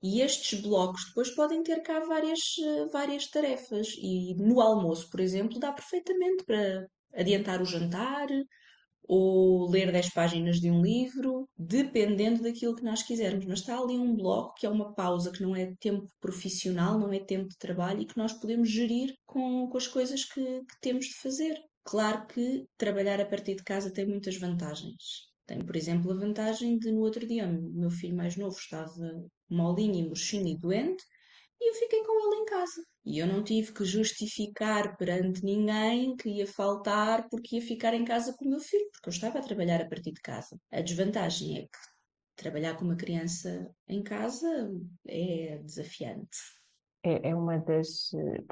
E 0.02 0.20
estes 0.20 0.60
blocos 0.60 1.06
depois 1.06 1.30
podem 1.34 1.62
ter 1.62 1.82
cá 1.82 2.00
várias, 2.00 2.40
várias 2.92 3.26
tarefas. 3.28 3.88
E 3.98 4.34
no 4.34 4.60
almoço, 4.60 5.10
por 5.10 5.20
exemplo, 5.20 5.58
dá 5.58 5.72
perfeitamente 5.72 6.44
para 6.44 6.86
adiantar 7.16 7.60
o 7.60 7.64
jantar 7.64 8.28
ou 9.08 9.70
ler 9.70 9.92
10 9.92 10.10
páginas 10.10 10.60
de 10.60 10.70
um 10.70 10.82
livro, 10.82 11.48
dependendo 11.56 12.42
daquilo 12.42 12.74
que 12.74 12.82
nós 12.82 13.02
quisermos. 13.02 13.44
Mas 13.46 13.60
está 13.60 13.78
ali 13.78 13.96
um 13.96 14.16
bloco 14.16 14.54
que 14.54 14.66
é 14.66 14.68
uma 14.68 14.92
pausa, 14.94 15.30
que 15.30 15.42
não 15.42 15.54
é 15.54 15.72
tempo 15.78 16.06
profissional, 16.20 16.98
não 16.98 17.12
é 17.12 17.20
tempo 17.20 17.48
de 17.48 17.56
trabalho 17.58 18.00
e 18.02 18.06
que 18.06 18.16
nós 18.16 18.32
podemos 18.32 18.68
gerir 18.68 19.14
com, 19.24 19.68
com 19.68 19.76
as 19.76 19.86
coisas 19.86 20.24
que, 20.24 20.42
que 20.42 20.80
temos 20.80 21.06
de 21.06 21.14
fazer. 21.14 21.56
Claro 21.84 22.26
que 22.26 22.66
trabalhar 22.76 23.20
a 23.20 23.26
partir 23.26 23.54
de 23.54 23.62
casa 23.62 23.92
tem 23.92 24.06
muitas 24.06 24.36
vantagens. 24.36 25.26
Tem, 25.46 25.64
por 25.64 25.76
exemplo, 25.76 26.10
a 26.10 26.16
vantagem 26.16 26.76
de 26.76 26.90
no 26.90 27.02
outro 27.02 27.24
dia 27.24 27.46
o 27.46 27.72
meu 27.72 27.90
filho 27.90 28.16
mais 28.16 28.36
novo 28.36 28.56
estava 28.58 28.90
molinho 29.48 30.08
murchinho 30.08 30.48
e 30.48 30.58
doente 30.58 31.04
e 31.60 31.70
eu 31.70 31.74
fiquei 31.74 32.02
com 32.02 32.26
ele 32.26 32.42
em 32.42 32.44
casa. 32.46 32.82
E 33.06 33.20
eu 33.20 33.26
não 33.28 33.40
tive 33.40 33.72
que 33.72 33.84
justificar 33.84 34.96
perante 34.96 35.44
ninguém 35.44 36.16
que 36.16 36.28
ia 36.28 36.46
faltar 36.46 37.28
porque 37.30 37.54
ia 37.54 37.62
ficar 37.62 37.94
em 37.94 38.04
casa 38.04 38.34
com 38.36 38.44
o 38.44 38.50
meu 38.50 38.58
filho, 38.58 38.88
porque 38.92 39.08
eu 39.08 39.12
estava 39.12 39.38
a 39.38 39.42
trabalhar 39.42 39.80
a 39.80 39.88
partir 39.88 40.10
de 40.10 40.20
casa. 40.20 40.58
A 40.72 40.80
desvantagem 40.80 41.56
é 41.56 41.62
que 41.62 41.78
trabalhar 42.34 42.74
com 42.74 42.84
uma 42.84 42.96
criança 42.96 43.70
em 43.86 44.02
casa 44.02 44.72
é 45.06 45.58
desafiante. 45.58 46.36
É, 47.04 47.30
é 47.30 47.34
uma 47.34 47.58
das. 47.58 48.10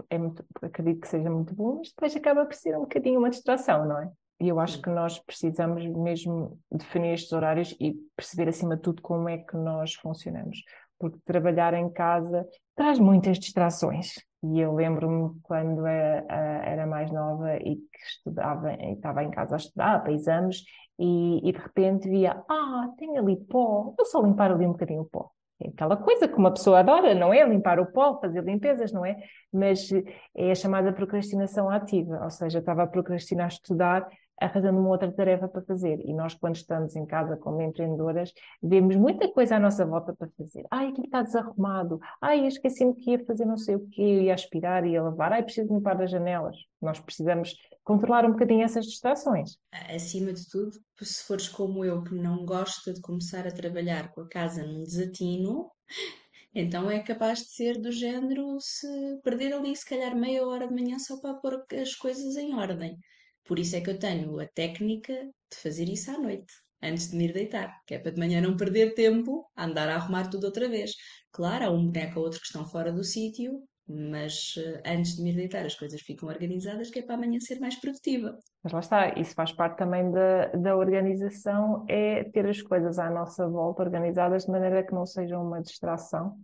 É 0.08 0.16
muito, 0.16 0.44
acredito 0.62 1.00
que 1.00 1.08
seja 1.08 1.28
muito 1.28 1.52
bom, 1.52 1.78
mas 1.78 1.88
depois 1.88 2.14
acaba 2.14 2.46
por 2.46 2.54
ser 2.54 2.76
um 2.76 2.82
bocadinho 2.82 3.18
uma 3.18 3.30
distração, 3.30 3.88
não 3.88 4.00
é? 4.00 4.08
E 4.40 4.48
eu 4.48 4.60
acho 4.60 4.80
que 4.80 4.88
nós 4.88 5.18
precisamos 5.18 5.84
mesmo 5.84 6.60
definir 6.70 7.14
estes 7.14 7.32
horários 7.32 7.74
e 7.80 7.94
perceber, 8.16 8.48
acima 8.48 8.76
de 8.76 8.82
tudo, 8.82 9.02
como 9.02 9.28
é 9.28 9.38
que 9.38 9.56
nós 9.56 9.94
funcionamos 9.94 10.62
porque 10.98 11.18
trabalhar 11.24 11.74
em 11.74 11.90
casa 11.90 12.46
traz 12.74 12.98
muitas 12.98 13.38
distrações. 13.38 14.14
E 14.44 14.60
eu 14.60 14.74
lembro-me 14.74 15.40
quando 15.42 15.86
era, 15.86 16.26
era, 16.66 16.86
mais 16.86 17.10
nova 17.10 17.56
e 17.56 17.76
que 17.76 17.98
estudava, 18.06 18.74
e 18.74 18.92
estava 18.92 19.24
em 19.24 19.30
casa 19.30 19.54
a 19.54 19.56
estudar 19.56 20.02
para 20.02 20.12
exames, 20.12 20.62
e, 20.98 21.48
e, 21.48 21.52
de 21.52 21.58
repente 21.58 22.08
via, 22.10 22.44
ah, 22.48 22.88
tem 22.98 23.16
ali 23.16 23.36
pó, 23.36 23.94
eu 23.98 24.04
só 24.04 24.20
limpar 24.20 24.52
ali 24.52 24.66
um 24.66 24.72
bocadinho 24.72 25.00
o 25.00 25.06
pó. 25.06 25.30
É 25.62 25.68
aquela 25.68 25.96
coisa 25.96 26.28
que 26.28 26.36
uma 26.36 26.52
pessoa 26.52 26.80
adora, 26.80 27.14
não 27.14 27.32
é? 27.32 27.42
Limpar 27.48 27.80
o 27.80 27.86
pó, 27.86 28.20
fazer 28.20 28.44
limpezas, 28.44 28.92
não 28.92 29.06
é? 29.06 29.16
Mas 29.50 29.90
é 30.36 30.50
a 30.50 30.54
chamada 30.54 30.92
procrastinação 30.92 31.70
ativa, 31.70 32.22
ou 32.22 32.30
seja, 32.30 32.58
estava 32.58 32.82
a 32.82 32.86
procrastinar 32.86 33.48
estudar 33.48 34.06
arranjando 34.40 34.78
uma 34.78 34.90
outra 34.90 35.10
tarefa 35.12 35.48
para 35.48 35.62
fazer. 35.62 36.00
E 36.04 36.12
nós, 36.12 36.34
quando 36.34 36.56
estamos 36.56 36.96
em 36.96 37.06
casa 37.06 37.36
como 37.36 37.62
empreendedoras, 37.62 38.32
vemos 38.62 38.96
muita 38.96 39.28
coisa 39.28 39.56
à 39.56 39.60
nossa 39.60 39.84
volta 39.86 40.14
para 40.14 40.28
fazer. 40.36 40.64
Ai, 40.70 40.88
aquilo 40.88 41.06
está 41.06 41.22
desarrumado. 41.22 42.00
Ai, 42.20 42.46
esqueci-me 42.46 42.94
que 42.94 43.12
ia 43.12 43.24
fazer 43.24 43.44
não 43.44 43.56
sei 43.56 43.76
o 43.76 43.86
quê, 43.88 44.02
eu 44.02 44.22
ia 44.22 44.34
aspirar, 44.34 44.86
ia 44.86 45.02
lavar. 45.02 45.32
Ai, 45.32 45.42
preciso 45.42 45.72
limpar 45.72 46.00
as 46.00 46.10
janelas. 46.10 46.56
Nós 46.80 47.00
precisamos 47.00 47.54
controlar 47.82 48.24
um 48.24 48.32
bocadinho 48.32 48.64
essas 48.64 48.86
distrações. 48.86 49.58
Acima 49.94 50.32
de 50.32 50.48
tudo, 50.48 50.72
se 51.00 51.22
fores 51.24 51.48
como 51.48 51.84
eu, 51.84 52.02
que 52.02 52.14
não 52.14 52.44
gosta 52.44 52.92
de 52.92 53.00
começar 53.00 53.46
a 53.46 53.52
trabalhar 53.52 54.12
com 54.12 54.22
a 54.22 54.28
casa 54.28 54.64
num 54.64 54.82
desatino, 54.82 55.70
então 56.54 56.90
é 56.90 57.00
capaz 57.00 57.40
de 57.40 57.54
ser 57.54 57.80
do 57.80 57.92
género 57.92 58.56
se 58.60 58.86
perder 59.22 59.52
ali 59.52 59.76
se 59.76 59.88
calhar 59.88 60.16
meia 60.16 60.46
hora 60.46 60.66
de 60.66 60.74
manhã 60.74 60.98
só 60.98 61.20
para 61.20 61.34
pôr 61.34 61.64
as 61.80 61.94
coisas 61.94 62.36
em 62.36 62.54
ordem. 62.54 62.98
Por 63.44 63.58
isso 63.58 63.76
é 63.76 63.80
que 63.80 63.90
eu 63.90 63.98
tenho 63.98 64.40
a 64.40 64.46
técnica 64.46 65.12
de 65.12 65.58
fazer 65.58 65.88
isso 65.88 66.10
à 66.10 66.18
noite, 66.18 66.52
antes 66.82 67.10
de 67.10 67.16
me 67.16 67.24
ir 67.24 67.32
deitar, 67.32 67.78
que 67.86 67.94
é 67.94 67.98
para 67.98 68.12
de 68.12 68.18
manhã 68.18 68.40
não 68.40 68.56
perder 68.56 68.94
tempo 68.94 69.46
a 69.54 69.64
andar 69.64 69.88
a 69.88 69.96
arrumar 69.96 70.28
tudo 70.28 70.44
outra 70.44 70.68
vez. 70.68 70.92
Claro, 71.30 71.64
há 71.66 71.70
um 71.70 71.86
boneco 71.86 72.18
ou 72.18 72.24
outro 72.24 72.40
que 72.40 72.46
estão 72.46 72.64
fora 72.64 72.90
do 72.92 73.04
sítio, 73.04 73.62
mas 73.86 74.54
uh, 74.56 74.80
antes 74.86 75.16
de 75.16 75.22
me 75.22 75.30
ir 75.30 75.36
deitar 75.36 75.64
as 75.64 75.74
coisas 75.74 76.00
ficam 76.00 76.28
organizadas, 76.28 76.90
que 76.90 77.00
é 77.00 77.02
para 77.02 77.16
amanhã 77.16 77.38
ser 77.38 77.60
mais 77.60 77.76
produtiva. 77.76 78.38
Mas 78.62 78.72
lá 78.72 78.80
está, 78.80 79.08
isso 79.18 79.34
faz 79.34 79.52
parte 79.52 79.76
também 79.76 80.10
da, 80.10 80.46
da 80.46 80.76
organização, 80.76 81.84
é 81.88 82.24
ter 82.24 82.46
as 82.46 82.62
coisas 82.62 82.98
à 82.98 83.10
nossa 83.10 83.46
volta 83.46 83.82
organizadas 83.82 84.44
de 84.44 84.50
maneira 84.50 84.82
que 84.82 84.94
não 84.94 85.04
sejam 85.04 85.46
uma 85.46 85.60
distração 85.60 86.38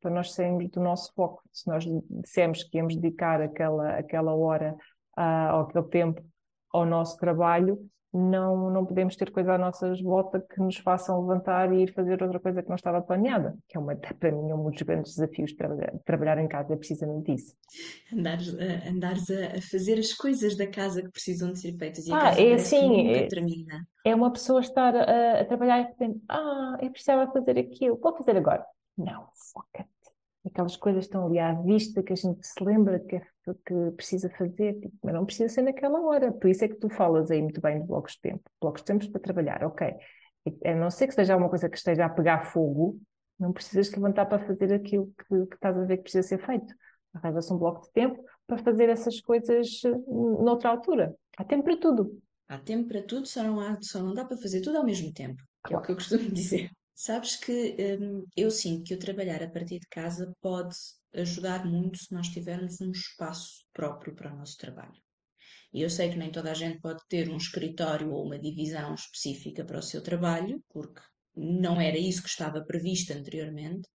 para 0.00 0.12
nós 0.12 0.32
sairmos 0.32 0.70
do 0.70 0.80
nosso 0.80 1.12
foco. 1.14 1.42
Se 1.52 1.66
nós 1.66 1.84
dissemos 2.10 2.62
que 2.62 2.76
íamos 2.76 2.94
dedicar 2.94 3.40
aquela, 3.40 3.96
aquela 3.96 4.34
hora 4.34 4.76
uh, 5.18 5.54
ou 5.54 5.60
aquele 5.62 5.88
tempo 5.88 6.22
ao 6.74 6.84
nosso 6.84 7.16
trabalho, 7.16 7.78
não, 8.12 8.70
não 8.70 8.84
podemos 8.84 9.16
ter 9.16 9.30
coisa 9.30 9.54
à 9.54 9.58
nossa 9.58 9.92
volta 10.02 10.40
que 10.40 10.60
nos 10.60 10.76
façam 10.76 11.20
levantar 11.20 11.72
e 11.72 11.82
ir 11.82 11.92
fazer 11.92 12.20
outra 12.22 12.38
coisa 12.38 12.62
que 12.62 12.68
não 12.68 12.76
estava 12.76 13.00
planeada, 13.00 13.56
que 13.68 13.76
é 13.76 13.80
uma, 13.80 13.94
para 14.18 14.32
mim 14.32 14.50
é 14.50 14.54
um 14.54 14.70
dos 14.70 14.82
grandes 14.82 15.14
desafios 15.14 15.50
de 15.50 15.56
trabalhar, 15.56 15.90
de 15.92 16.04
trabalhar 16.04 16.38
em 16.38 16.48
casa, 16.48 16.74
é 16.74 16.76
precisamente 16.76 17.32
isso. 17.32 17.54
Andares, 18.12 18.56
a, 18.58 18.88
andares 18.88 19.30
a, 19.30 19.60
fazer 19.70 19.98
as 19.98 20.12
coisas 20.12 20.56
da 20.56 20.66
casa 20.66 21.02
que 21.02 21.10
precisam 21.10 21.52
de 21.52 21.60
ser 21.60 21.76
feitas 21.76 22.06
e 22.06 22.12
ah, 22.12 22.16
a 22.16 22.20
casa 22.20 22.40
é 22.40 22.54
assim, 22.54 23.08
é, 23.08 23.26
termina. 23.26 23.86
É 24.04 24.14
uma 24.14 24.32
pessoa 24.32 24.60
estar 24.60 24.94
a, 24.94 25.40
a 25.40 25.44
trabalhar 25.44 25.80
e 25.80 25.84
repente, 25.84 26.20
ah, 26.28 26.76
eu 26.80 26.90
precisava 26.90 27.30
fazer 27.32 27.58
aquilo, 27.58 27.98
vou 28.00 28.16
fazer 28.16 28.36
agora. 28.36 28.64
Não, 28.96 29.26
foca 29.52 29.86
aquelas 30.46 30.76
coisas 30.76 31.04
estão 31.04 31.26
ali 31.26 31.38
à 31.38 31.52
vista 31.52 32.02
que 32.02 32.12
a 32.12 32.16
gente 32.16 32.46
se 32.46 32.62
lembra 32.62 33.00
que, 33.00 33.16
é, 33.16 33.20
que 33.66 33.90
precisa 33.96 34.28
fazer, 34.30 34.78
tipo, 34.80 34.94
mas 35.02 35.14
não 35.14 35.24
precisa 35.24 35.48
ser 35.48 35.62
naquela 35.62 36.00
hora. 36.00 36.32
Por 36.32 36.48
isso 36.48 36.64
é 36.64 36.68
que 36.68 36.76
tu 36.76 36.88
falas 36.90 37.30
aí 37.30 37.40
muito 37.40 37.60
bem 37.60 37.80
de 37.80 37.86
blocos 37.86 38.12
de 38.12 38.20
tempo. 38.20 38.42
Blocos 38.60 38.82
de 38.82 38.86
tempo 38.86 39.10
para 39.10 39.20
trabalhar, 39.20 39.64
ok. 39.64 39.94
A 40.64 40.74
não 40.74 40.90
ser 40.90 41.06
que 41.06 41.14
seja 41.14 41.32
alguma 41.32 41.48
coisa 41.48 41.68
que 41.68 41.76
esteja 41.76 42.04
a 42.04 42.10
pegar 42.10 42.44
fogo, 42.52 42.98
não 43.38 43.52
precisas 43.52 43.90
levantar 43.90 44.26
para 44.26 44.44
fazer 44.46 44.74
aquilo 44.74 45.12
que, 45.18 45.46
que 45.46 45.54
estás 45.54 45.76
a 45.76 45.84
ver 45.84 45.96
que 45.96 46.02
precisa 46.04 46.26
ser 46.26 46.44
feito. 46.44 46.72
Arranja-se 47.14 47.52
um 47.52 47.58
bloco 47.58 47.82
de 47.82 47.92
tempo 47.92 48.22
para 48.46 48.58
fazer 48.58 48.88
essas 48.88 49.20
coisas 49.20 49.82
eh, 49.84 49.90
noutra 50.08 50.70
altura. 50.70 51.14
Há 51.36 51.44
tempo 51.44 51.64
para 51.64 51.76
tudo. 51.76 52.20
Há 52.48 52.58
tempo 52.58 52.88
para 52.88 53.02
tudo, 53.02 53.26
só 53.26 53.42
não, 53.42 53.60
há, 53.60 53.78
só 53.80 54.02
não 54.02 54.12
dá 54.12 54.24
para 54.24 54.36
fazer 54.36 54.60
tudo 54.60 54.78
ao 54.78 54.84
mesmo 54.84 55.12
tempo. 55.12 55.42
Claro. 55.62 55.80
É 55.80 55.82
o 55.82 55.86
que 55.86 55.92
eu 55.92 55.96
costumo 55.96 56.28
dizer. 56.30 56.70
Sabes 56.94 57.36
que 57.36 57.76
hum, 58.00 58.24
eu 58.36 58.50
sinto 58.50 58.84
que 58.84 58.94
o 58.94 58.98
trabalhar 58.98 59.42
a 59.42 59.50
partir 59.50 59.80
de 59.80 59.88
casa 59.88 60.32
pode 60.40 60.76
ajudar 61.12 61.66
muito 61.66 61.98
se 61.98 62.12
nós 62.12 62.28
tivermos 62.28 62.80
um 62.80 62.90
espaço 62.90 63.64
próprio 63.72 64.14
para 64.14 64.32
o 64.32 64.36
nosso 64.36 64.56
trabalho. 64.56 65.02
E 65.72 65.82
eu 65.82 65.90
sei 65.90 66.08
que 66.08 66.16
nem 66.16 66.30
toda 66.30 66.52
a 66.52 66.54
gente 66.54 66.80
pode 66.80 67.02
ter 67.08 67.28
um 67.28 67.36
escritório 67.36 68.12
ou 68.12 68.24
uma 68.24 68.38
divisão 68.38 68.94
específica 68.94 69.64
para 69.64 69.80
o 69.80 69.82
seu 69.82 70.00
trabalho, 70.00 70.62
porque 70.68 71.00
não 71.36 71.80
era 71.80 71.98
isso 71.98 72.22
que 72.22 72.28
estava 72.28 72.64
previsto 72.64 73.12
anteriormente, 73.12 73.88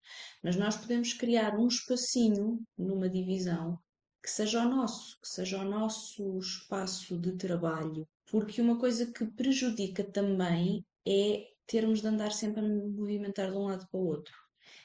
mas 0.44 0.58
nós 0.58 0.76
podemos 0.76 1.14
criar 1.14 1.58
um 1.58 1.68
espacinho 1.68 2.60
numa 2.78 3.10
divisão 3.10 3.80
que 4.22 4.30
seja 4.30 4.62
o 4.62 4.70
nosso, 4.70 5.18
que 5.22 5.28
seja 5.30 5.60
o 5.60 5.64
nosso 5.64 6.38
espaço 6.38 7.18
de 7.18 7.38
trabalho, 7.38 8.06
porque 8.30 8.62
uma 8.62 8.78
coisa 8.78 9.10
que 9.10 9.26
prejudica 9.26 10.04
também 10.04 10.84
é 11.08 11.46
termos 11.70 12.02
de 12.02 12.08
andar 12.08 12.32
sempre 12.32 12.62
a 12.62 12.68
movimentar 12.68 13.52
de 13.52 13.58
um 13.58 13.66
lado 13.66 13.88
para 13.90 14.00
o 14.00 14.06
outro. 14.06 14.34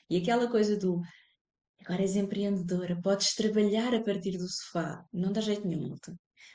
E 0.08 0.18
aquela 0.18 0.50
coisa 0.50 0.76
do 0.76 1.00
agora 1.80 2.02
és 2.02 2.14
empreendedora, 2.16 3.00
podes 3.02 3.34
trabalhar 3.34 3.94
a 3.94 4.02
partir 4.02 4.38
do 4.38 4.48
sofá, 4.48 5.04
não 5.12 5.32
dá 5.32 5.40
jeito 5.40 5.66
nenhum. 5.66 5.96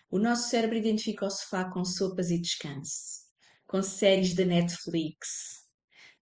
O 0.10 0.18
nosso 0.18 0.50
cérebro 0.50 0.78
identifica 0.78 1.26
o 1.26 1.30
sofá 1.30 1.66
com 1.66 1.84
sopas 1.84 2.32
e 2.32 2.40
descanso, 2.40 3.26
com 3.68 3.82
séries 3.82 4.34
da 4.34 4.46
Netflix. 4.46 5.68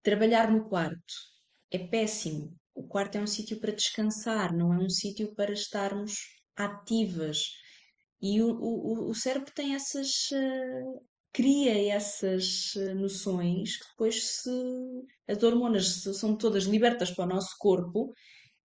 Trabalhar 0.03 0.51
no 0.51 0.67
quarto 0.67 1.13
é 1.71 1.79
péssimo. 1.79 2.55
O 2.73 2.83
quarto 2.87 3.17
é 3.17 3.21
um 3.21 3.27
sítio 3.27 3.59
para 3.59 3.73
descansar, 3.73 4.55
não 4.55 4.73
é 4.73 4.77
um 4.77 4.89
sítio 4.89 5.33
para 5.35 5.51
estarmos 5.51 6.13
ativas. 6.55 7.43
E 8.21 8.41
o, 8.41 8.49
o, 8.49 9.09
o 9.09 9.15
cérebro 9.15 9.51
tem 9.53 9.73
essas. 9.73 10.29
Cria 11.33 11.93
essas 11.93 12.73
uh, 12.75 12.95
noções 12.95 13.77
que 13.77 13.87
depois 13.89 14.23
se. 14.23 14.49
as 15.27 15.43
hormonas 15.43 16.01
são 16.01 16.35
todas 16.35 16.63
libertas 16.63 17.11
para 17.11 17.25
o 17.25 17.29
nosso 17.29 17.55
corpo 17.59 18.13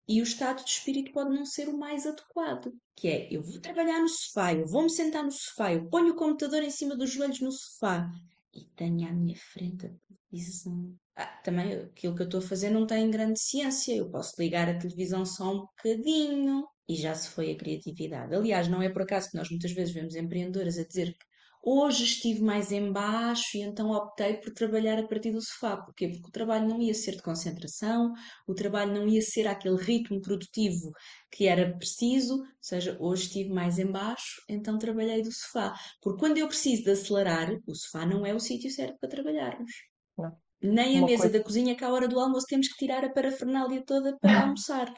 e 0.09 0.21
o 0.21 0.25
estado 0.25 0.65
de 0.65 0.71
espírito 0.71 1.13
pode 1.13 1.31
não 1.31 1.47
ser 1.47 1.69
o 1.69 1.79
mais 1.79 2.07
adequado, 2.07 2.73
que 2.97 3.09
é 3.09 3.29
eu 3.31 3.43
vou 3.43 3.61
trabalhar 3.61 4.01
no 4.01 4.09
sofá, 4.09 4.53
eu 4.53 4.67
vou 4.67 4.83
me 4.83 4.91
sentar 4.91 5.25
no 5.25 5.31
sofá, 5.31 5.73
eu 5.73 5.89
ponho 5.89 6.13
o 6.13 6.17
computador 6.17 6.63
em 6.63 6.71
cima 6.71 6.97
dos 6.97 7.11
joelhos 7.11 7.41
no 7.41 7.53
sofá 7.53 8.11
e 8.53 8.65
tenho 8.77 9.09
à 9.09 9.13
minha 9.13 9.37
frente 9.37 9.87
a 9.87 9.91
televisão. 10.29 10.95
Ah, 11.15 11.27
também 11.45 11.75
aquilo 11.75 12.15
que 12.15 12.23
eu 12.23 12.27
estou 12.27 12.41
a 12.41 12.43
fazer 12.43 12.71
não 12.71 12.87
tem 12.87 13.11
grande 13.11 13.41
ciência, 13.41 13.95
eu 13.95 14.11
posso 14.11 14.35
ligar 14.39 14.69
a 14.69 14.79
televisão 14.79 15.25
só 15.25 15.53
um 15.53 15.61
bocadinho 15.61 16.67
e 16.89 16.97
já 16.97 17.15
se 17.15 17.29
foi 17.29 17.53
a 17.53 17.57
criatividade. 17.57 18.35
Aliás, 18.35 18.69
não 18.69 18.83
é 18.83 18.89
por 18.89 19.03
acaso 19.03 19.31
que 19.31 19.37
nós 19.37 19.49
muitas 19.51 19.73
vezes 19.73 19.95
vemos 19.95 20.15
empreendedoras 20.15 20.79
a 20.79 20.85
dizer 20.85 21.13
que 21.13 21.25
Hoje 21.65 22.03
estive 22.03 22.41
mais 22.43 22.73
em 22.73 22.91
baixo 22.91 23.57
e 23.57 23.61
então 23.61 23.91
optei 23.93 24.35
por 24.39 24.53
trabalhar 24.53 24.99
a 24.99 25.07
partir 25.07 25.31
do 25.31 25.41
sofá. 25.41 25.77
Porquê? 25.77 26.09
Porque 26.09 26.29
o 26.29 26.33
trabalho 26.33 26.69
não 26.69 26.83
ia 26.83 26.93
ser 26.93 27.13
de 27.13 27.23
concentração, 27.23 28.13
o 28.49 28.55
trabalho 28.55 28.93
não 28.93 29.07
ia 29.07 29.23
ser 29.23 29.47
aquele 29.47 29.77
ritmo 29.77 30.21
produtivo 30.21 30.91
que 31.31 31.47
era 31.47 31.73
preciso, 31.79 32.35
ou 32.35 32.47
seja, 32.61 32.97
hoje 32.99 33.27
estive 33.27 33.51
mais 33.51 33.79
em 33.79 33.87
baixo, 33.87 34.43
então 34.49 34.77
trabalhei 34.77 35.23
do 35.23 35.33
sofá. 35.33 35.73
Porque 36.03 36.19
quando 36.19 36.39
eu 36.39 36.49
preciso 36.49 36.83
de 36.83 36.91
acelerar, 36.91 37.49
o 37.65 37.75
sofá 37.77 38.05
não 38.05 38.27
é 38.27 38.35
o 38.35 38.41
sítio 38.41 38.69
certo 38.69 38.99
para 38.99 39.09
trabalharmos. 39.09 39.71
Não. 40.19 40.37
Nem 40.61 40.97
a 40.97 41.01
Uma 41.01 41.07
mesa 41.07 41.23
coisa... 41.23 41.39
da 41.39 41.45
cozinha 41.45 41.77
que 41.77 41.85
à 41.85 41.93
hora 41.93 42.09
do 42.09 42.19
almoço 42.19 42.47
temos 42.49 42.67
que 42.69 42.77
tirar 42.77 43.05
a 43.05 43.13
parafernália 43.13 43.85
toda 43.87 44.17
para 44.19 44.43
almoçar. 44.47 44.93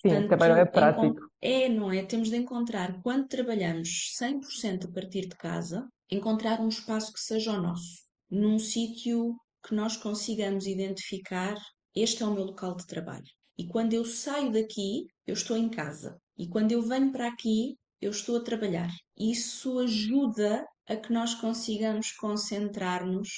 Sim, 0.00 0.10
Portanto, 0.10 0.48
não 0.48 0.56
é 0.56 0.64
prático. 0.64 1.30
É, 1.40 1.68
não 1.68 1.92
é? 1.92 2.04
Temos 2.04 2.30
de 2.30 2.36
encontrar, 2.36 3.00
quando 3.02 3.26
trabalhamos 3.26 4.14
100% 4.20 4.86
a 4.86 4.92
partir 4.92 5.22
de 5.22 5.36
casa, 5.36 5.88
encontrar 6.10 6.60
um 6.60 6.68
espaço 6.68 7.12
que 7.12 7.20
seja 7.20 7.52
o 7.52 7.60
nosso, 7.60 8.02
num 8.30 8.58
sítio 8.58 9.34
que 9.66 9.74
nós 9.74 9.96
consigamos 9.96 10.66
identificar, 10.66 11.56
este 11.94 12.22
é 12.22 12.26
o 12.26 12.32
meu 12.32 12.44
local 12.44 12.76
de 12.76 12.86
trabalho. 12.86 13.26
E 13.58 13.66
quando 13.66 13.92
eu 13.92 14.04
saio 14.04 14.52
daqui, 14.52 15.06
eu 15.26 15.34
estou 15.34 15.56
em 15.56 15.68
casa. 15.68 16.16
E 16.36 16.46
quando 16.48 16.70
eu 16.70 16.80
venho 16.80 17.10
para 17.10 17.26
aqui, 17.26 17.76
eu 18.00 18.12
estou 18.12 18.36
a 18.36 18.44
trabalhar. 18.44 18.90
Isso 19.18 19.80
ajuda 19.80 20.64
a 20.88 20.96
que 20.96 21.12
nós 21.12 21.34
consigamos 21.34 22.12
concentrar-nos. 22.12 23.28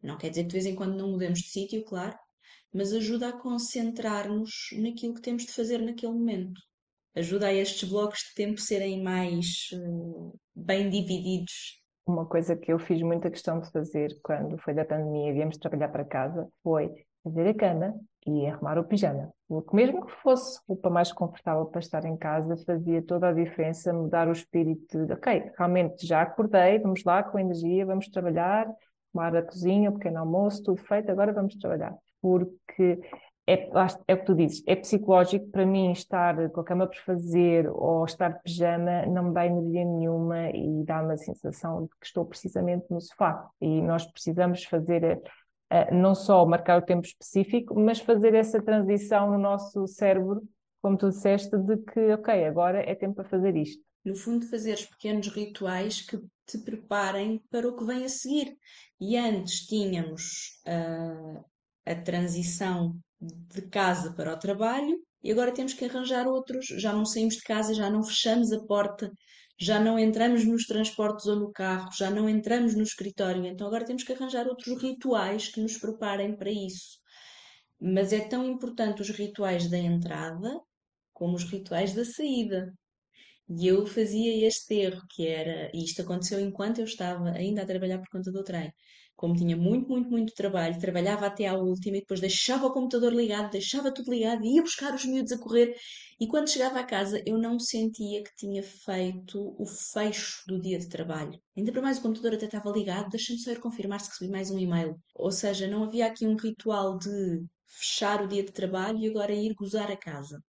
Não 0.00 0.16
quer 0.16 0.30
dizer 0.30 0.42
que 0.42 0.48
de 0.48 0.52
vez 0.52 0.66
em 0.66 0.76
quando 0.76 0.96
não 0.96 1.10
mudemos 1.10 1.40
de 1.40 1.48
sítio, 1.48 1.84
claro, 1.84 2.16
mas 2.74 2.92
ajuda 2.92 3.28
a 3.28 3.32
concentrar-nos 3.32 4.70
naquilo 4.76 5.14
que 5.14 5.22
temos 5.22 5.44
de 5.44 5.52
fazer 5.52 5.78
naquele 5.78 6.12
momento. 6.12 6.60
Ajuda 7.14 7.46
a 7.46 7.54
estes 7.54 7.88
blocos 7.88 8.18
de 8.28 8.34
tempo 8.34 8.60
serem 8.60 9.00
mais 9.00 9.68
uh, 9.72 10.36
bem 10.52 10.90
divididos. 10.90 11.80
Uma 12.04 12.26
coisa 12.26 12.56
que 12.56 12.72
eu 12.72 12.78
fiz 12.80 13.00
muita 13.00 13.30
questão 13.30 13.60
de 13.60 13.70
fazer 13.70 14.18
quando 14.24 14.58
foi 14.58 14.74
da 14.74 14.84
pandemia 14.84 15.30
e 15.30 15.32
viemos 15.32 15.56
trabalhar 15.56 15.88
para 15.88 16.04
casa 16.04 16.48
foi 16.64 16.90
fazer 17.22 17.48
a 17.48 17.54
cama 17.54 17.94
e 18.26 18.44
arrumar 18.46 18.76
o 18.76 18.84
pijama. 18.84 19.32
Porque 19.46 19.76
mesmo 19.76 20.04
que 20.04 20.12
fosse 20.20 20.60
roupa 20.68 20.90
mais 20.90 21.12
confortável 21.12 21.66
para 21.66 21.78
estar 21.78 22.04
em 22.04 22.16
casa, 22.16 22.56
fazia 22.66 23.00
toda 23.00 23.28
a 23.28 23.32
diferença 23.32 23.92
mudar 23.92 24.28
o 24.28 24.32
espírito 24.32 25.06
de, 25.06 25.12
ok, 25.12 25.52
realmente 25.56 26.04
já 26.04 26.22
acordei, 26.22 26.80
vamos 26.80 27.04
lá 27.04 27.22
com 27.22 27.38
energia, 27.38 27.86
vamos 27.86 28.08
trabalhar, 28.08 28.66
arrumar 29.14 29.38
a 29.38 29.42
cozinha, 29.42 29.90
o 29.90 29.94
pequeno 29.94 30.18
almoço, 30.18 30.64
tudo 30.64 30.82
feito, 30.82 31.10
agora 31.10 31.32
vamos 31.32 31.54
trabalhar 31.54 31.96
porque 32.24 32.98
é, 33.46 33.68
é 34.08 34.14
o 34.14 34.18
que 34.18 34.24
tu 34.24 34.34
dizes, 34.34 34.62
é 34.66 34.74
psicológico 34.74 35.50
para 35.50 35.66
mim 35.66 35.92
estar 35.92 36.48
com 36.48 36.62
a 36.62 36.64
cama 36.64 36.86
por 36.86 36.96
fazer 36.96 37.68
ou 37.68 38.02
estar 38.06 38.30
de 38.30 38.42
pijama 38.42 39.04
não 39.04 39.24
me 39.24 39.34
dá 39.34 39.44
energia 39.44 39.84
nenhuma 39.84 40.48
e 40.48 40.82
dá-me 40.86 41.12
a 41.12 41.18
sensação 41.18 41.82
de 41.82 41.90
que 42.00 42.06
estou 42.06 42.24
precisamente 42.24 42.86
no 42.88 42.98
sofá. 42.98 43.46
E 43.60 43.82
nós 43.82 44.06
precisamos 44.06 44.64
fazer 44.64 45.20
uh, 45.70 45.94
não 45.94 46.14
só 46.14 46.46
marcar 46.46 46.78
o 46.78 46.86
tempo 46.86 47.06
específico, 47.06 47.78
mas 47.78 48.00
fazer 48.00 48.32
essa 48.32 48.62
transição 48.62 49.32
no 49.32 49.38
nosso 49.38 49.86
cérebro, 49.86 50.42
como 50.80 50.96
tu 50.96 51.10
disseste, 51.10 51.54
de 51.58 51.76
que, 51.76 52.14
ok, 52.14 52.46
agora 52.46 52.80
é 52.80 52.94
tempo 52.94 53.16
para 53.16 53.28
fazer 53.28 53.54
isto. 53.56 53.82
No 54.02 54.16
fundo, 54.16 54.46
fazeres 54.46 54.86
pequenos 54.86 55.28
rituais 55.28 56.00
que 56.00 56.18
te 56.46 56.56
preparem 56.58 57.42
para 57.50 57.68
o 57.68 57.76
que 57.76 57.84
vem 57.84 58.06
a 58.06 58.08
seguir. 58.08 58.56
E 58.98 59.18
antes 59.18 59.66
tínhamos 59.66 60.62
uh, 60.66 61.44
a 61.86 61.94
transição 61.94 62.98
de 63.20 63.62
casa 63.68 64.12
para 64.12 64.34
o 64.34 64.38
trabalho 64.38 64.98
e 65.22 65.32
agora 65.32 65.52
temos 65.52 65.72
que 65.72 65.84
arranjar 65.84 66.26
outros. 66.26 66.66
Já 66.66 66.92
não 66.92 67.04
saímos 67.04 67.36
de 67.36 67.42
casa, 67.42 67.74
já 67.74 67.88
não 67.88 68.02
fechamos 68.02 68.52
a 68.52 68.62
porta, 68.64 69.10
já 69.58 69.80
não 69.80 69.98
entramos 69.98 70.44
nos 70.44 70.66
transportes 70.66 71.26
ou 71.26 71.36
no 71.36 71.52
carro, 71.52 71.90
já 71.96 72.10
não 72.10 72.28
entramos 72.28 72.74
no 72.74 72.82
escritório. 72.82 73.46
Então 73.46 73.66
agora 73.66 73.86
temos 73.86 74.02
que 74.02 74.12
arranjar 74.12 74.46
outros 74.46 74.80
rituais 74.82 75.48
que 75.48 75.60
nos 75.60 75.78
preparem 75.78 76.36
para 76.36 76.50
isso. 76.50 76.98
Mas 77.80 78.12
é 78.12 78.20
tão 78.20 78.44
importante 78.44 79.02
os 79.02 79.10
rituais 79.10 79.68
da 79.70 79.78
entrada 79.78 80.60
como 81.12 81.36
os 81.36 81.44
rituais 81.44 81.94
da 81.94 82.04
saída. 82.04 82.72
E 83.48 83.66
eu 83.66 83.86
fazia 83.86 84.46
este 84.46 84.74
erro, 84.74 85.02
que 85.10 85.26
era, 85.26 85.70
e 85.74 85.84
isto 85.84 86.02
aconteceu 86.02 86.40
enquanto 86.40 86.78
eu 86.78 86.84
estava 86.84 87.30
ainda 87.30 87.62
a 87.62 87.66
trabalhar 87.66 87.98
por 87.98 88.08
conta 88.10 88.32
do 88.32 88.42
trem 88.42 88.72
como 89.16 89.36
tinha 89.36 89.56
muito, 89.56 89.88
muito, 89.88 90.10
muito 90.10 90.34
trabalho, 90.34 90.78
trabalhava 90.78 91.26
até 91.26 91.46
à 91.46 91.54
última 91.54 91.96
e 91.96 92.00
depois 92.00 92.20
deixava 92.20 92.66
o 92.66 92.72
computador 92.72 93.12
ligado, 93.12 93.50
deixava 93.50 93.92
tudo 93.92 94.10
ligado, 94.10 94.44
ia 94.44 94.62
buscar 94.62 94.94
os 94.94 95.04
miúdos 95.04 95.32
a 95.32 95.38
correr 95.38 95.76
e 96.20 96.26
quando 96.26 96.48
chegava 96.50 96.80
a 96.80 96.84
casa 96.84 97.22
eu 97.26 97.38
não 97.38 97.58
sentia 97.58 98.22
que 98.22 98.34
tinha 98.36 98.62
feito 98.62 99.54
o 99.58 99.66
fecho 99.66 100.42
do 100.46 100.60
dia 100.60 100.78
de 100.78 100.88
trabalho. 100.88 101.40
Ainda 101.56 101.72
para 101.72 101.82
mais 101.82 101.98
o 101.98 102.02
computador 102.02 102.34
até 102.34 102.46
estava 102.46 102.70
ligado, 102.70 103.10
deixa-me 103.10 103.38
só 103.38 103.50
ir 103.52 103.60
confirmar 103.60 104.00
se 104.00 104.10
recebi 104.10 104.30
mais 104.30 104.50
um 104.50 104.58
e-mail. 104.58 104.96
Ou 105.14 105.30
seja, 105.30 105.66
não 105.68 105.84
havia 105.84 106.06
aqui 106.06 106.26
um 106.26 106.36
ritual 106.36 106.98
de 106.98 107.44
fechar 107.66 108.22
o 108.22 108.28
dia 108.28 108.44
de 108.44 108.52
trabalho 108.52 108.98
e 108.98 109.08
agora 109.08 109.32
ir 109.32 109.54
gozar 109.54 109.90
a 109.90 109.96
casa. 109.96 110.42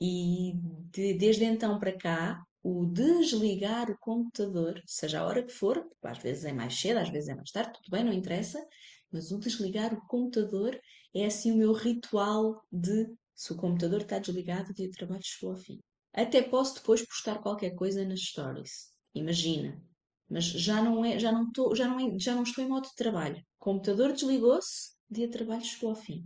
E 0.00 0.54
de, 0.90 1.14
desde 1.14 1.44
então 1.44 1.78
para 1.78 1.96
cá, 1.96 2.42
o 2.62 2.84
desligar 2.86 3.90
o 3.90 3.98
computador, 3.98 4.82
seja 4.86 5.20
a 5.20 5.26
hora 5.26 5.42
que 5.42 5.52
for, 5.52 5.88
às 6.02 6.18
vezes 6.18 6.44
é 6.44 6.52
mais 6.52 6.78
cedo, 6.78 6.98
às 6.98 7.08
vezes 7.08 7.28
é 7.28 7.34
mais 7.34 7.50
tarde, 7.50 7.72
tudo 7.74 7.90
bem, 7.90 8.04
não 8.04 8.12
interessa, 8.12 8.62
mas 9.10 9.32
o 9.32 9.38
desligar 9.38 9.94
o 9.94 10.06
computador 10.06 10.78
é 11.14 11.26
assim 11.26 11.52
o 11.52 11.56
meu 11.56 11.72
ritual 11.72 12.62
de 12.70 13.08
se 13.34 13.52
o 13.52 13.56
computador 13.56 14.02
está 14.02 14.18
desligado, 14.18 14.70
o 14.70 14.74
dia 14.74 14.86
de 14.86 14.96
trabalho 14.96 15.22
chegou 15.24 15.52
ao 15.52 15.56
fim. 15.56 15.80
Até 16.12 16.42
posso 16.42 16.74
depois 16.74 17.06
postar 17.06 17.38
qualquer 17.38 17.70
coisa 17.74 18.04
nas 18.04 18.20
stories. 18.20 18.90
Imagina. 19.14 19.82
Mas 20.28 20.44
já 20.44 20.82
não 20.82 21.04
é, 21.04 21.18
já 21.18 21.32
não 21.32 21.44
estou, 21.44 21.74
já 21.74 21.88
não, 21.88 21.98
é, 21.98 22.18
já 22.18 22.34
não 22.34 22.42
estou 22.42 22.62
em 22.62 22.68
modo 22.68 22.86
de 22.88 22.94
trabalho. 22.94 23.38
O 23.58 23.64
computador 23.64 24.12
desligou-se, 24.12 24.92
dia 25.10 25.26
de 25.26 25.32
trabalho 25.32 25.64
chegou 25.64 25.90
ao 25.90 25.96
fim. 25.96 26.24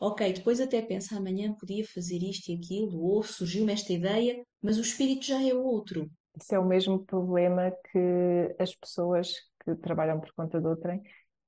Ok, 0.00 0.32
depois 0.32 0.60
até 0.60 0.80
pensa 0.82 1.16
amanhã 1.16 1.52
podia 1.54 1.84
fazer 1.86 2.18
isto 2.18 2.50
e 2.50 2.54
aquilo, 2.54 3.00
ou 3.02 3.22
surgiu-me 3.22 3.72
esta 3.72 3.92
ideia, 3.92 4.42
mas 4.62 4.78
o 4.78 4.82
espírito 4.82 5.26
já 5.26 5.42
é 5.42 5.54
outro. 5.54 6.10
Isso 6.40 6.54
é 6.54 6.58
o 6.58 6.64
mesmo 6.64 7.04
problema 7.04 7.72
que 7.90 8.54
as 8.58 8.74
pessoas 8.74 9.32
que 9.64 9.74
trabalham 9.76 10.20
por 10.20 10.32
conta 10.32 10.60
de 10.60 10.66
outrem 10.66 11.02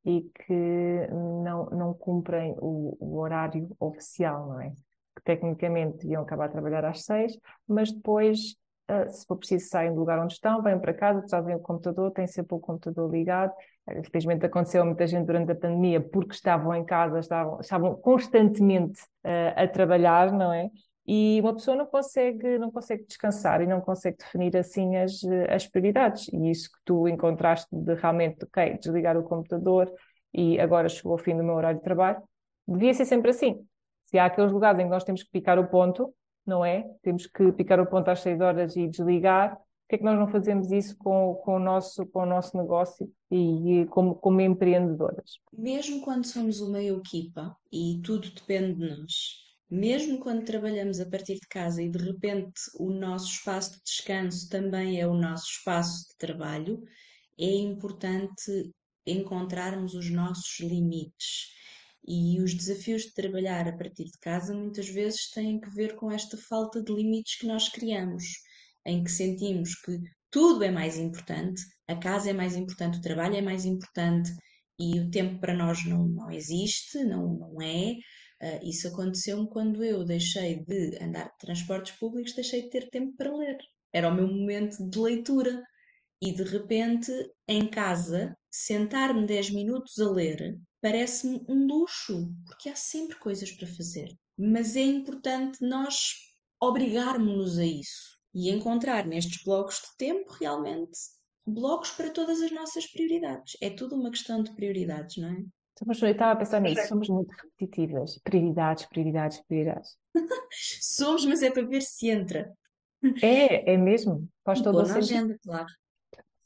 e 0.04 0.22
que 0.22 1.08
não, 1.44 1.66
não 1.66 1.94
cumprem 1.94 2.54
o, 2.58 2.96
o 3.00 3.18
horário 3.18 3.68
oficial, 3.78 4.48
não 4.48 4.60
é? 4.60 4.70
Que 5.14 5.22
tecnicamente 5.24 5.98
deviam 5.98 6.22
acabar 6.22 6.46
a 6.46 6.48
trabalhar 6.48 6.84
às 6.84 7.04
seis, 7.04 7.38
mas 7.68 7.92
depois, 7.92 8.56
uh, 8.90 9.08
se 9.08 9.24
for 9.26 9.36
preciso, 9.36 9.68
saem 9.68 9.94
do 9.94 10.00
lugar 10.00 10.18
onde 10.18 10.34
estão, 10.34 10.62
vêm 10.62 10.78
para 10.78 10.92
casa, 10.92 11.24
trazem 11.26 11.54
o 11.54 11.60
computador, 11.60 12.10
têm 12.10 12.26
sempre 12.26 12.54
o 12.54 12.60
computador 12.60 13.10
ligado 13.10 13.52
Infelizmente 13.90 14.46
aconteceu 14.46 14.82
a 14.82 14.84
muita 14.84 15.06
gente 15.06 15.26
durante 15.26 15.52
a 15.52 15.56
pandemia 15.56 16.00
porque 16.00 16.34
estavam 16.34 16.74
em 16.74 16.84
casa, 16.84 17.18
estavam, 17.18 17.60
estavam 17.60 17.94
constantemente 17.96 19.02
uh, 19.24 19.52
a 19.56 19.66
trabalhar, 19.66 20.32
não 20.32 20.52
é? 20.52 20.70
E 21.04 21.40
uma 21.40 21.52
pessoa 21.52 21.76
não 21.76 21.86
consegue, 21.86 22.58
não 22.58 22.70
consegue 22.70 23.04
descansar 23.04 23.60
e 23.60 23.66
não 23.66 23.80
consegue 23.80 24.18
definir 24.18 24.56
assim 24.56 24.96
as, 24.96 25.20
as 25.50 25.66
prioridades. 25.66 26.28
E 26.32 26.50
isso 26.50 26.70
que 26.70 26.78
tu 26.84 27.08
encontraste 27.08 27.66
de 27.72 27.94
realmente, 27.94 28.44
ok, 28.44 28.78
desligar 28.78 29.18
o 29.18 29.24
computador 29.24 29.92
e 30.32 30.60
agora 30.60 30.88
chegou 30.88 31.12
ao 31.12 31.18
fim 31.18 31.36
do 31.36 31.42
meu 31.42 31.54
horário 31.54 31.78
de 31.78 31.84
trabalho, 31.84 32.22
devia 32.66 32.94
ser 32.94 33.04
sempre 33.04 33.30
assim. 33.30 33.66
Se 34.06 34.18
há 34.18 34.26
aqueles 34.26 34.52
lugares 34.52 34.78
em 34.80 34.84
que 34.84 34.90
nós 34.90 35.04
temos 35.04 35.24
que 35.24 35.30
picar 35.30 35.58
o 35.58 35.66
ponto, 35.66 36.14
não 36.46 36.64
é? 36.64 36.84
Temos 37.02 37.26
que 37.26 37.50
picar 37.52 37.80
o 37.80 37.86
ponto 37.86 38.08
às 38.08 38.20
seis 38.20 38.40
horas 38.40 38.76
e 38.76 38.86
desligar, 38.86 39.58
que 39.92 39.96
é 39.96 39.98
que 39.98 40.04
nós 40.04 40.18
não 40.18 40.26
fazemos 40.26 40.72
isso 40.72 40.96
com, 40.96 41.34
com, 41.44 41.56
o, 41.56 41.58
nosso, 41.58 42.06
com 42.06 42.22
o 42.22 42.26
nosso 42.26 42.56
negócio 42.56 43.12
e, 43.30 43.80
e 43.82 43.86
como, 43.88 44.14
como 44.14 44.40
empreendedoras? 44.40 45.32
Mesmo 45.52 46.00
quando 46.00 46.24
somos 46.24 46.62
uma 46.62 46.82
equipa 46.82 47.54
e 47.70 48.00
tudo 48.02 48.30
depende 48.30 48.72
de 48.72 48.88
nós, 48.88 49.12
mesmo 49.70 50.18
quando 50.18 50.46
trabalhamos 50.46 50.98
a 50.98 51.04
partir 51.04 51.34
de 51.34 51.46
casa 51.46 51.82
e 51.82 51.90
de 51.90 51.98
repente 51.98 52.58
o 52.78 52.90
nosso 52.90 53.26
espaço 53.26 53.72
de 53.72 53.82
descanso 53.84 54.48
também 54.48 54.98
é 54.98 55.06
o 55.06 55.12
nosso 55.12 55.44
espaço 55.44 56.08
de 56.08 56.16
trabalho, 56.16 56.82
é 57.38 57.54
importante 57.54 58.72
encontrarmos 59.06 59.92
os 59.92 60.08
nossos 60.08 60.58
limites. 60.60 61.52
E 62.08 62.40
os 62.40 62.54
desafios 62.54 63.02
de 63.02 63.12
trabalhar 63.12 63.68
a 63.68 63.76
partir 63.76 64.04
de 64.04 64.18
casa 64.18 64.54
muitas 64.54 64.88
vezes 64.88 65.30
têm 65.30 65.60
que 65.60 65.68
ver 65.68 65.96
com 65.96 66.10
esta 66.10 66.38
falta 66.38 66.82
de 66.82 66.90
limites 66.94 67.36
que 67.38 67.46
nós 67.46 67.68
criamos 67.68 68.24
em 68.86 69.02
que 69.04 69.10
sentimos 69.10 69.74
que 69.74 69.98
tudo 70.30 70.64
é 70.64 70.70
mais 70.70 70.96
importante, 70.96 71.62
a 71.86 71.94
casa 71.94 72.30
é 72.30 72.32
mais 72.32 72.56
importante, 72.56 72.98
o 72.98 73.02
trabalho 73.02 73.36
é 73.36 73.42
mais 73.42 73.64
importante 73.64 74.32
e 74.78 74.98
o 74.98 75.10
tempo 75.10 75.38
para 75.38 75.54
nós 75.54 75.84
não, 75.84 76.06
não 76.06 76.30
existe, 76.30 77.04
não, 77.04 77.34
não 77.34 77.62
é. 77.62 77.92
Uh, 78.42 78.68
isso 78.68 78.88
aconteceu-me 78.88 79.48
quando 79.48 79.84
eu 79.84 80.04
deixei 80.04 80.64
de 80.64 80.98
andar 81.00 81.26
de 81.26 81.38
transportes 81.38 81.94
públicos, 81.96 82.34
deixei 82.34 82.62
de 82.62 82.70
ter 82.70 82.88
tempo 82.90 83.14
para 83.16 83.36
ler. 83.36 83.58
Era 83.92 84.08
o 84.08 84.14
meu 84.14 84.26
momento 84.26 84.88
de 84.88 84.98
leitura. 84.98 85.62
E 86.20 86.32
de 86.32 86.44
repente, 86.44 87.12
em 87.46 87.68
casa, 87.68 88.36
sentar-me 88.50 89.26
10 89.26 89.50
minutos 89.50 89.98
a 89.98 90.10
ler 90.10 90.58
parece-me 90.80 91.44
um 91.48 91.66
luxo, 91.66 92.34
porque 92.44 92.68
há 92.68 92.76
sempre 92.76 93.16
coisas 93.16 93.52
para 93.52 93.68
fazer. 93.68 94.08
Mas 94.36 94.74
é 94.76 94.82
importante 94.82 95.64
nós 95.64 96.14
obrigarmos-nos 96.60 97.58
a 97.58 97.64
isso 97.64 98.11
e 98.34 98.50
encontrar 98.50 99.06
nestes 99.06 99.42
blocos 99.44 99.76
de 99.76 99.96
tempo 99.96 100.32
realmente 100.40 100.98
blocos 101.46 101.90
para 101.90 102.10
todas 102.10 102.40
as 102.40 102.50
nossas 102.52 102.86
prioridades. 102.86 103.56
É 103.60 103.70
tudo 103.70 103.96
uma 103.96 104.10
questão 104.10 104.42
de 104.42 104.54
prioridades, 104.54 105.16
não 105.16 105.28
é? 105.28 105.44
Somos, 105.78 106.02
eu 106.02 106.10
estava 106.10 106.32
a 106.32 106.36
pensar 106.36 106.60
nisso, 106.60 106.86
somos 106.86 107.08
muito 107.08 107.32
repetitivas. 107.32 108.18
Prioridades, 108.22 108.86
prioridades, 108.86 109.42
prioridades. 109.46 109.96
somos, 110.80 111.24
mas 111.24 111.42
é 111.42 111.50
para 111.50 111.66
ver 111.66 111.82
se 111.82 112.08
entra. 112.08 112.52
É, 113.22 113.72
é 113.72 113.76
mesmo. 113.76 114.28
Faz 114.44 114.60
todo 114.60 114.76
o 114.80 114.84
sentido. 114.84 114.98
agenda, 114.98 115.38
claro. 115.42 115.66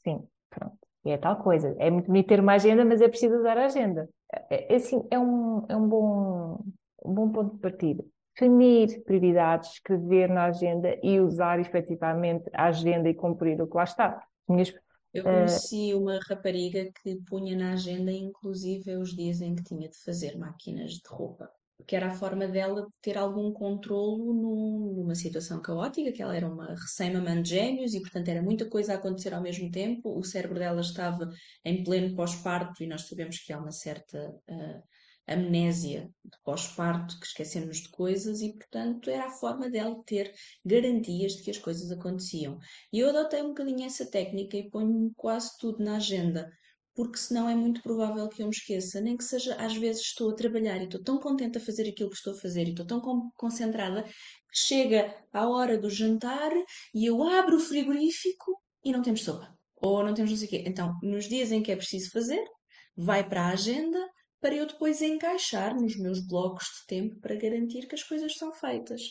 Sim, 0.03 0.27
pronto. 0.49 0.77
É 1.05 1.17
tal 1.17 1.41
coisa. 1.41 1.75
É 1.77 1.89
muito 1.91 2.07
bonito 2.07 2.27
ter 2.27 2.39
uma 2.39 2.53
agenda, 2.53 2.83
mas 2.83 3.01
é 3.01 3.07
preciso 3.07 3.35
usar 3.35 3.57
a 3.57 3.65
agenda. 3.65 4.09
É, 4.49 4.73
é, 4.73 4.75
assim, 4.75 5.01
é 5.11 5.19
um, 5.19 5.65
é 5.69 5.75
um, 5.75 5.87
bom, 5.87 6.63
um 7.05 7.13
bom 7.13 7.31
ponto 7.31 7.55
de 7.55 7.61
partida 7.61 8.03
definir 8.37 9.03
prioridades, 9.03 9.73
escrever 9.73 10.29
na 10.29 10.45
agenda 10.45 10.97
e 11.01 11.19
usar 11.19 11.59
efetivamente 11.59 12.49
a 12.53 12.65
agenda 12.65 13.09
e 13.09 13.15
cumprir 13.15 13.59
o 13.61 13.67
que 13.67 13.75
lá 13.75 13.83
está. 13.83 14.23
Minhas, 14.47 14.71
eu 15.13 15.27
eh, 15.27 15.33
conheci 15.33 15.93
uh, 15.93 16.01
uma 16.01 16.19
rapariga 16.19 16.89
que 17.01 17.15
punha 17.27 17.57
na 17.57 17.73
agenda, 17.73 18.11
inclusive, 18.11 18.95
os 18.95 19.15
dias 19.15 19.41
em 19.41 19.55
que 19.55 19.63
tinha 19.63 19.89
de 19.89 19.97
fazer 19.97 20.37
máquinas 20.37 20.91
de 20.93 21.09
roupa. 21.09 21.49
Que 21.85 21.95
era 21.95 22.07
a 22.07 22.15
forma 22.15 22.47
dela 22.47 22.81
de 22.81 22.91
ter 23.01 23.17
algum 23.17 23.51
controlo 23.51 24.33
numa 24.33 25.15
situação 25.15 25.61
caótica, 25.61 26.11
que 26.11 26.21
ela 26.21 26.35
era 26.35 26.47
uma 26.47 26.73
recém-mamã 26.73 27.41
de 27.41 27.49
gêmeos 27.49 27.93
e, 27.93 28.01
portanto, 28.01 28.29
era 28.29 28.41
muita 28.41 28.67
coisa 28.67 28.93
a 28.93 28.95
acontecer 28.95 29.33
ao 29.33 29.41
mesmo 29.41 29.69
tempo. 29.69 30.17
O 30.17 30.23
cérebro 30.23 30.57
dela 30.57 30.81
estava 30.81 31.29
em 31.63 31.83
pleno 31.83 32.15
pós-parto 32.15 32.83
e 32.83 32.87
nós 32.87 33.07
sabemos 33.07 33.37
que 33.39 33.53
há 33.53 33.59
uma 33.59 33.71
certa 33.71 34.17
uh, 34.49 34.83
amnésia 35.27 36.09
de 36.23 36.37
pós-parto, 36.43 37.19
que 37.19 37.25
esquecemos 37.25 37.77
de 37.77 37.89
coisas 37.89 38.41
e, 38.41 38.53
portanto, 38.53 39.09
era 39.09 39.25
a 39.25 39.31
forma 39.31 39.69
dela 39.69 40.01
ter 40.05 40.33
garantias 40.65 41.33
de 41.33 41.43
que 41.43 41.51
as 41.51 41.57
coisas 41.57 41.91
aconteciam. 41.91 42.57
E 42.93 42.99
eu 42.99 43.09
adotei 43.09 43.41
um 43.41 43.49
bocadinho 43.49 43.85
essa 43.85 44.09
técnica 44.09 44.55
e 44.55 44.69
ponho 44.69 45.11
quase 45.15 45.57
tudo 45.59 45.83
na 45.83 45.97
agenda, 45.97 46.49
porque 46.95 47.17
senão 47.17 47.47
é 47.47 47.55
muito 47.55 47.83
provável 47.83 48.27
que 48.29 48.41
eu 48.41 48.47
me 48.47 48.53
esqueça, 48.55 48.99
nem 49.01 49.17
que 49.17 49.23
seja 49.23 49.55
às 49.55 49.75
vezes 49.75 50.01
estou 50.01 50.31
a 50.31 50.35
trabalhar 50.35 50.81
e 50.81 50.85
estou 50.85 51.03
tão 51.03 51.19
contente 51.19 51.57
a 51.57 51.61
fazer 51.61 51.87
aquilo 51.89 52.09
que 52.09 52.15
estou 52.15 52.33
a 52.33 52.37
fazer 52.37 52.65
e 52.67 52.71
estou 52.71 52.87
tão 52.87 53.01
concentrada 53.35 54.03
que 54.03 54.57
chega 54.57 55.13
a 55.31 55.47
hora 55.47 55.77
do 55.77 55.89
jantar 55.89 56.51
e 56.95 57.05
eu 57.05 57.21
abro 57.23 57.57
o 57.57 57.59
frigorífico 57.59 58.59
e 58.83 58.91
não 58.91 59.01
temos 59.01 59.23
sopa. 59.23 59.55
Ou 59.75 60.03
não 60.03 60.13
temos 60.13 60.31
não 60.31 60.37
sei 60.37 60.47
o 60.47 60.49
quê. 60.49 60.63
Então, 60.65 60.97
nos 61.03 61.25
dias 61.29 61.51
em 61.51 61.61
que 61.61 61.71
é 61.71 61.75
preciso 61.75 62.09
fazer, 62.09 62.43
vai 62.95 63.27
para 63.27 63.43
a 63.43 63.49
agenda 63.49 63.99
para 64.39 64.55
eu 64.55 64.67
depois 64.67 65.01
encaixar 65.01 65.75
nos 65.75 65.97
meus 65.97 66.19
blocos 66.19 66.65
de 66.65 66.87
tempo 66.87 67.19
para 67.19 67.35
garantir 67.35 67.87
que 67.87 67.95
as 67.95 68.03
coisas 68.03 68.37
são 68.37 68.53
feitas. 68.53 69.01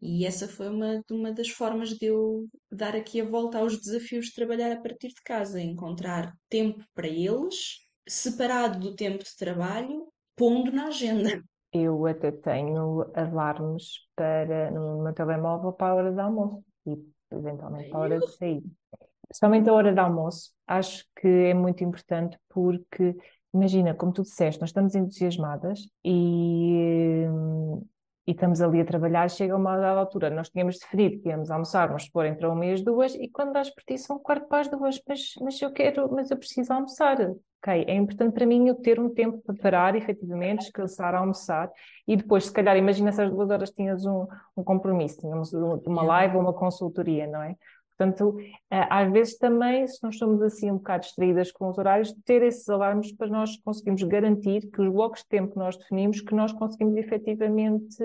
E 0.00 0.26
essa 0.26 0.48
foi 0.48 0.68
uma, 0.68 1.00
uma 1.10 1.32
das 1.32 1.48
formas 1.48 1.90
de 1.90 2.06
eu 2.06 2.48
dar 2.70 2.96
aqui 2.96 3.20
a 3.20 3.24
volta 3.24 3.58
aos 3.58 3.78
desafios 3.78 4.26
de 4.26 4.34
trabalhar 4.34 4.72
a 4.72 4.80
partir 4.80 5.08
de 5.08 5.22
casa, 5.24 5.60
encontrar 5.60 6.34
tempo 6.48 6.84
para 6.92 7.06
eles, 7.06 7.78
separado 8.08 8.80
do 8.80 8.96
tempo 8.96 9.22
de 9.22 9.36
trabalho, 9.36 10.08
pondo 10.36 10.72
na 10.72 10.88
agenda. 10.88 11.40
Eu 11.72 12.04
até 12.04 12.32
tenho 12.32 13.10
alarmes 13.14 14.00
para, 14.16 14.72
no 14.72 15.04
meu 15.04 15.12
telemóvel 15.12 15.72
para 15.72 15.92
a 15.92 15.94
hora 15.94 16.12
de 16.12 16.20
almoço 16.20 16.64
e 16.84 16.98
eventualmente 17.30 17.88
para 17.88 17.98
a 17.98 18.02
hora 18.02 18.18
de 18.18 18.28
sair. 18.36 18.62
Principalmente 19.28 19.70
a 19.70 19.72
hora 19.72 19.92
de 19.92 20.00
almoço, 20.00 20.50
acho 20.66 21.06
que 21.16 21.28
é 21.28 21.54
muito 21.54 21.82
importante 21.84 22.36
porque 22.48 23.16
imagina, 23.54 23.94
como 23.94 24.12
tu 24.12 24.22
disseste, 24.22 24.60
nós 24.60 24.70
estamos 24.70 24.94
entusiasmadas 24.94 25.88
e, 26.04 27.24
e 28.26 28.30
estamos 28.32 28.60
ali 28.60 28.80
a 28.80 28.84
trabalhar, 28.84 29.28
chega 29.28 29.56
uma 29.56 29.76
dada 29.76 30.00
altura, 30.00 30.30
nós 30.30 30.48
tínhamos 30.48 30.78
definido 30.78 31.20
que 31.20 31.28
íamos 31.28 31.50
almoçar, 31.50 31.88
vamos 31.88 32.04
supor, 32.04 32.26
entre 32.26 32.46
uma 32.46 32.64
e 32.64 32.72
as 32.72 32.82
duas, 32.82 33.14
e 33.14 33.28
quando 33.28 33.52
dás 33.52 33.70
por 33.70 33.82
ti 33.84 33.98
são 33.98 34.18
quarto 34.18 34.46
para 34.48 34.60
as 34.60 34.68
duas, 34.68 35.00
mas, 35.06 35.32
mas 35.40 35.60
eu 35.60 35.72
quero, 35.72 36.10
mas 36.12 36.30
eu 36.30 36.36
preciso 36.36 36.72
almoçar. 36.72 37.18
Ok, 37.64 37.84
é 37.86 37.94
importante 37.94 38.34
para 38.34 38.44
mim 38.44 38.66
eu 38.66 38.74
ter 38.74 38.98
um 38.98 39.08
tempo 39.08 39.38
para 39.38 39.54
parar, 39.54 39.94
efetivamente, 39.94 40.62
descansar, 40.62 41.14
almoçar, 41.14 41.70
e 42.08 42.16
depois, 42.16 42.46
se 42.46 42.52
calhar, 42.52 42.76
imagina 42.76 43.12
se 43.12 43.22
às 43.22 43.30
duas 43.30 43.50
horas 43.50 43.70
tinhas 43.70 44.04
um, 44.04 44.26
um 44.56 44.64
compromisso, 44.64 45.18
tínhamos 45.18 45.52
uma 45.52 46.02
live 46.02 46.36
ou 46.36 46.42
uma 46.42 46.52
consultoria, 46.52 47.26
não 47.28 47.40
é? 47.40 47.54
Portanto, 48.02 48.36
eh, 48.68 48.86
às 48.90 49.12
vezes 49.12 49.38
também, 49.38 49.86
se 49.86 50.02
nós 50.02 50.14
estamos 50.14 50.42
assim 50.42 50.70
um 50.70 50.76
bocado 50.76 51.04
distraídas 51.04 51.52
com 51.52 51.68
os 51.68 51.78
horários, 51.78 52.12
ter 52.24 52.42
esses 52.42 52.68
alarmes 52.68 53.12
para 53.12 53.28
nós 53.28 53.56
conseguirmos 53.58 54.02
garantir 54.02 54.68
que 54.70 54.82
os 54.82 54.92
blocos 54.92 55.20
de 55.20 55.28
tempo 55.28 55.52
que 55.52 55.58
nós 55.58 55.76
definimos, 55.76 56.20
que 56.20 56.34
nós 56.34 56.52
conseguimos 56.52 56.96
efetivamente 56.96 57.96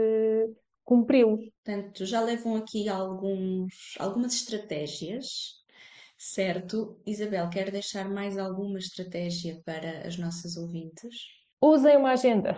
cumpri-los. 0.86 1.44
Portanto, 1.66 2.06
já 2.06 2.22
levam 2.22 2.56
aqui 2.56 2.88
alguns, 2.88 3.96
algumas 3.98 4.36
estratégias, 4.36 5.26
certo? 6.16 7.02
Isabel, 7.06 7.50
quer 7.50 7.72
deixar 7.72 8.08
mais 8.08 8.38
alguma 8.38 8.78
estratégia 8.78 9.60
para 9.66 10.08
as 10.08 10.16
nossas 10.18 10.58
ouvintes? 10.58 11.16
Usem 11.60 11.98
uma 11.98 12.12
agenda. 12.12 12.56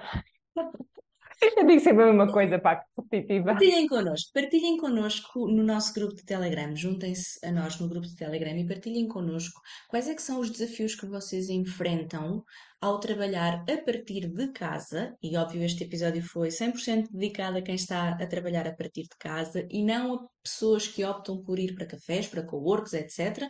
Eu 1.41 1.65
digo 1.65 1.79
sempre 1.79 2.03
a 2.03 2.07
mesma 2.07 2.31
coisa, 2.31 2.59
pá, 2.59 2.83
repetitiva. 2.97 3.45
Partilhem 3.45 3.87
connosco, 3.87 4.31
partilhem 4.33 4.77
connosco 4.77 5.47
no 5.47 5.63
nosso 5.63 5.93
grupo 5.93 6.13
de 6.13 6.25
Telegram, 6.25 6.75
juntem-se 6.75 7.39
a 7.45 7.51
nós 7.51 7.79
no 7.79 7.87
grupo 7.87 8.05
de 8.05 8.15
Telegram 8.15 8.57
e 8.57 8.67
partilhem 8.67 9.07
connosco 9.07 9.61
quais 9.87 10.09
é 10.09 10.15
que 10.15 10.21
são 10.21 10.39
os 10.39 10.49
desafios 10.49 10.95
que 10.95 11.05
vocês 11.05 11.49
enfrentam 11.49 12.43
ao 12.81 12.99
trabalhar 12.99 13.63
a 13.69 13.77
partir 13.77 14.27
de 14.27 14.51
casa, 14.51 15.15
e 15.23 15.37
óbvio 15.37 15.63
este 15.63 15.83
episódio 15.83 16.21
foi 16.21 16.49
100% 16.49 17.07
dedicado 17.11 17.57
a 17.57 17.61
quem 17.61 17.75
está 17.75 18.09
a 18.09 18.27
trabalhar 18.27 18.67
a 18.67 18.75
partir 18.75 19.03
de 19.03 19.17
casa 19.17 19.65
e 19.69 19.83
não 19.83 20.15
a 20.15 20.27
pessoas 20.43 20.87
que 20.87 21.05
optam 21.05 21.41
por 21.41 21.57
ir 21.57 21.73
para 21.73 21.85
cafés, 21.85 22.27
para 22.27 22.43
coworks, 22.43 22.93
etc., 22.93 23.47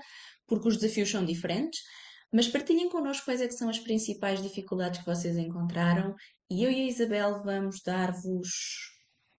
porque 0.48 0.68
os 0.68 0.78
desafios 0.78 1.10
são 1.10 1.26
diferentes. 1.26 1.80
Mas 2.32 2.48
partilhem 2.48 2.90
connosco 2.90 3.26
quais 3.26 3.42
é 3.42 3.50
são 3.50 3.70
as 3.70 3.80
principais 3.80 4.42
dificuldades 4.42 5.00
que 5.00 5.06
vocês 5.06 5.36
encontraram 5.36 6.16
e 6.50 6.64
eu 6.64 6.72
e 6.72 6.82
a 6.82 6.88
Isabel 6.88 7.44
vamos 7.44 7.82
dar-vos 7.82 8.50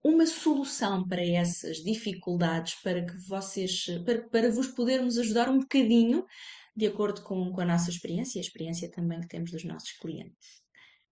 uma 0.02 0.26
solução 0.26 1.06
para 1.06 1.24
essas 1.24 1.78
dificuldades, 1.78 2.74
para 2.82 3.04
que 3.04 3.16
vocês, 3.28 3.84
para, 4.04 4.28
para 4.28 4.50
vos 4.50 4.68
podermos 4.68 5.18
ajudar 5.18 5.48
um 5.48 5.58
bocadinho, 5.58 6.24
de 6.74 6.86
acordo 6.86 7.22
com, 7.22 7.52
com 7.52 7.60
a 7.60 7.64
nossa 7.64 7.90
experiência 7.90 8.38
e 8.38 8.40
a 8.40 8.44
experiência 8.44 8.90
também 8.90 9.20
que 9.20 9.28
temos 9.28 9.50
dos 9.50 9.64
nossos 9.64 9.92
clientes. 9.92 10.62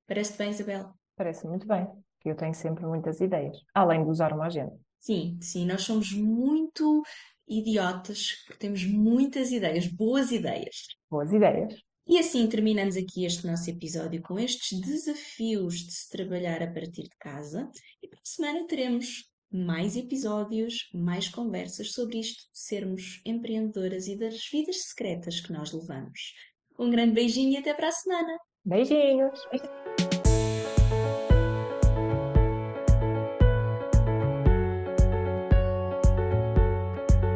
Parece 0.07 0.39
bem, 0.39 0.51
Isabel? 0.51 0.95
Parece 1.17 1.47
muito 1.47 1.67
bem, 1.67 1.87
que 2.21 2.31
eu 2.31 2.37
tenho 2.37 2.55
sempre 2.55 2.87
muitas 2.87 3.21
ideias, 3.21 3.59
além 3.75 4.05
de 4.05 4.11
usar 4.11 4.33
uma 4.33 4.47
agenda. 4.47 4.79
Sim, 5.01 5.39
sim, 5.43 5.67
nós 5.67 5.83
somos 5.83 6.13
muito 6.13 7.03
idiotas, 7.47 8.45
porque 8.47 8.59
temos 8.59 8.85
muitas 8.85 9.51
ideias, 9.51 9.87
boas 9.87 10.31
ideias. 10.31 10.87
Boas 11.11 11.33
ideias. 11.33 11.88
E 12.09 12.19
assim 12.19 12.49
terminamos 12.49 12.97
aqui 12.97 13.27
este 13.27 13.47
nosso 13.47 13.69
episódio 13.69 14.23
com 14.23 14.39
estes 14.39 14.81
desafios 14.81 15.75
de 15.81 15.93
se 15.93 16.09
trabalhar 16.09 16.63
a 16.63 16.73
partir 16.73 17.03
de 17.03 17.17
casa. 17.21 17.71
E 18.03 18.09
para 18.09 18.19
a 18.19 18.25
semana 18.25 18.67
teremos 18.67 19.31
mais 19.53 19.95
episódios, 19.95 20.89
mais 20.95 21.29
conversas 21.29 21.93
sobre 21.93 22.19
isto 22.19 22.45
de 22.51 22.59
sermos 22.59 23.21
empreendedoras 23.27 24.07
e 24.09 24.17
das 24.17 24.49
vidas 24.51 24.85
secretas 24.85 25.41
que 25.41 25.53
nós 25.53 25.71
levamos. 25.71 26.33
Um 26.79 26.91
grande 26.91 27.13
beijinho 27.13 27.53
e 27.53 27.57
até 27.59 27.75
para 27.75 27.89
a 27.89 27.93
semana! 27.93 28.39
Beijinhos! 28.65 29.41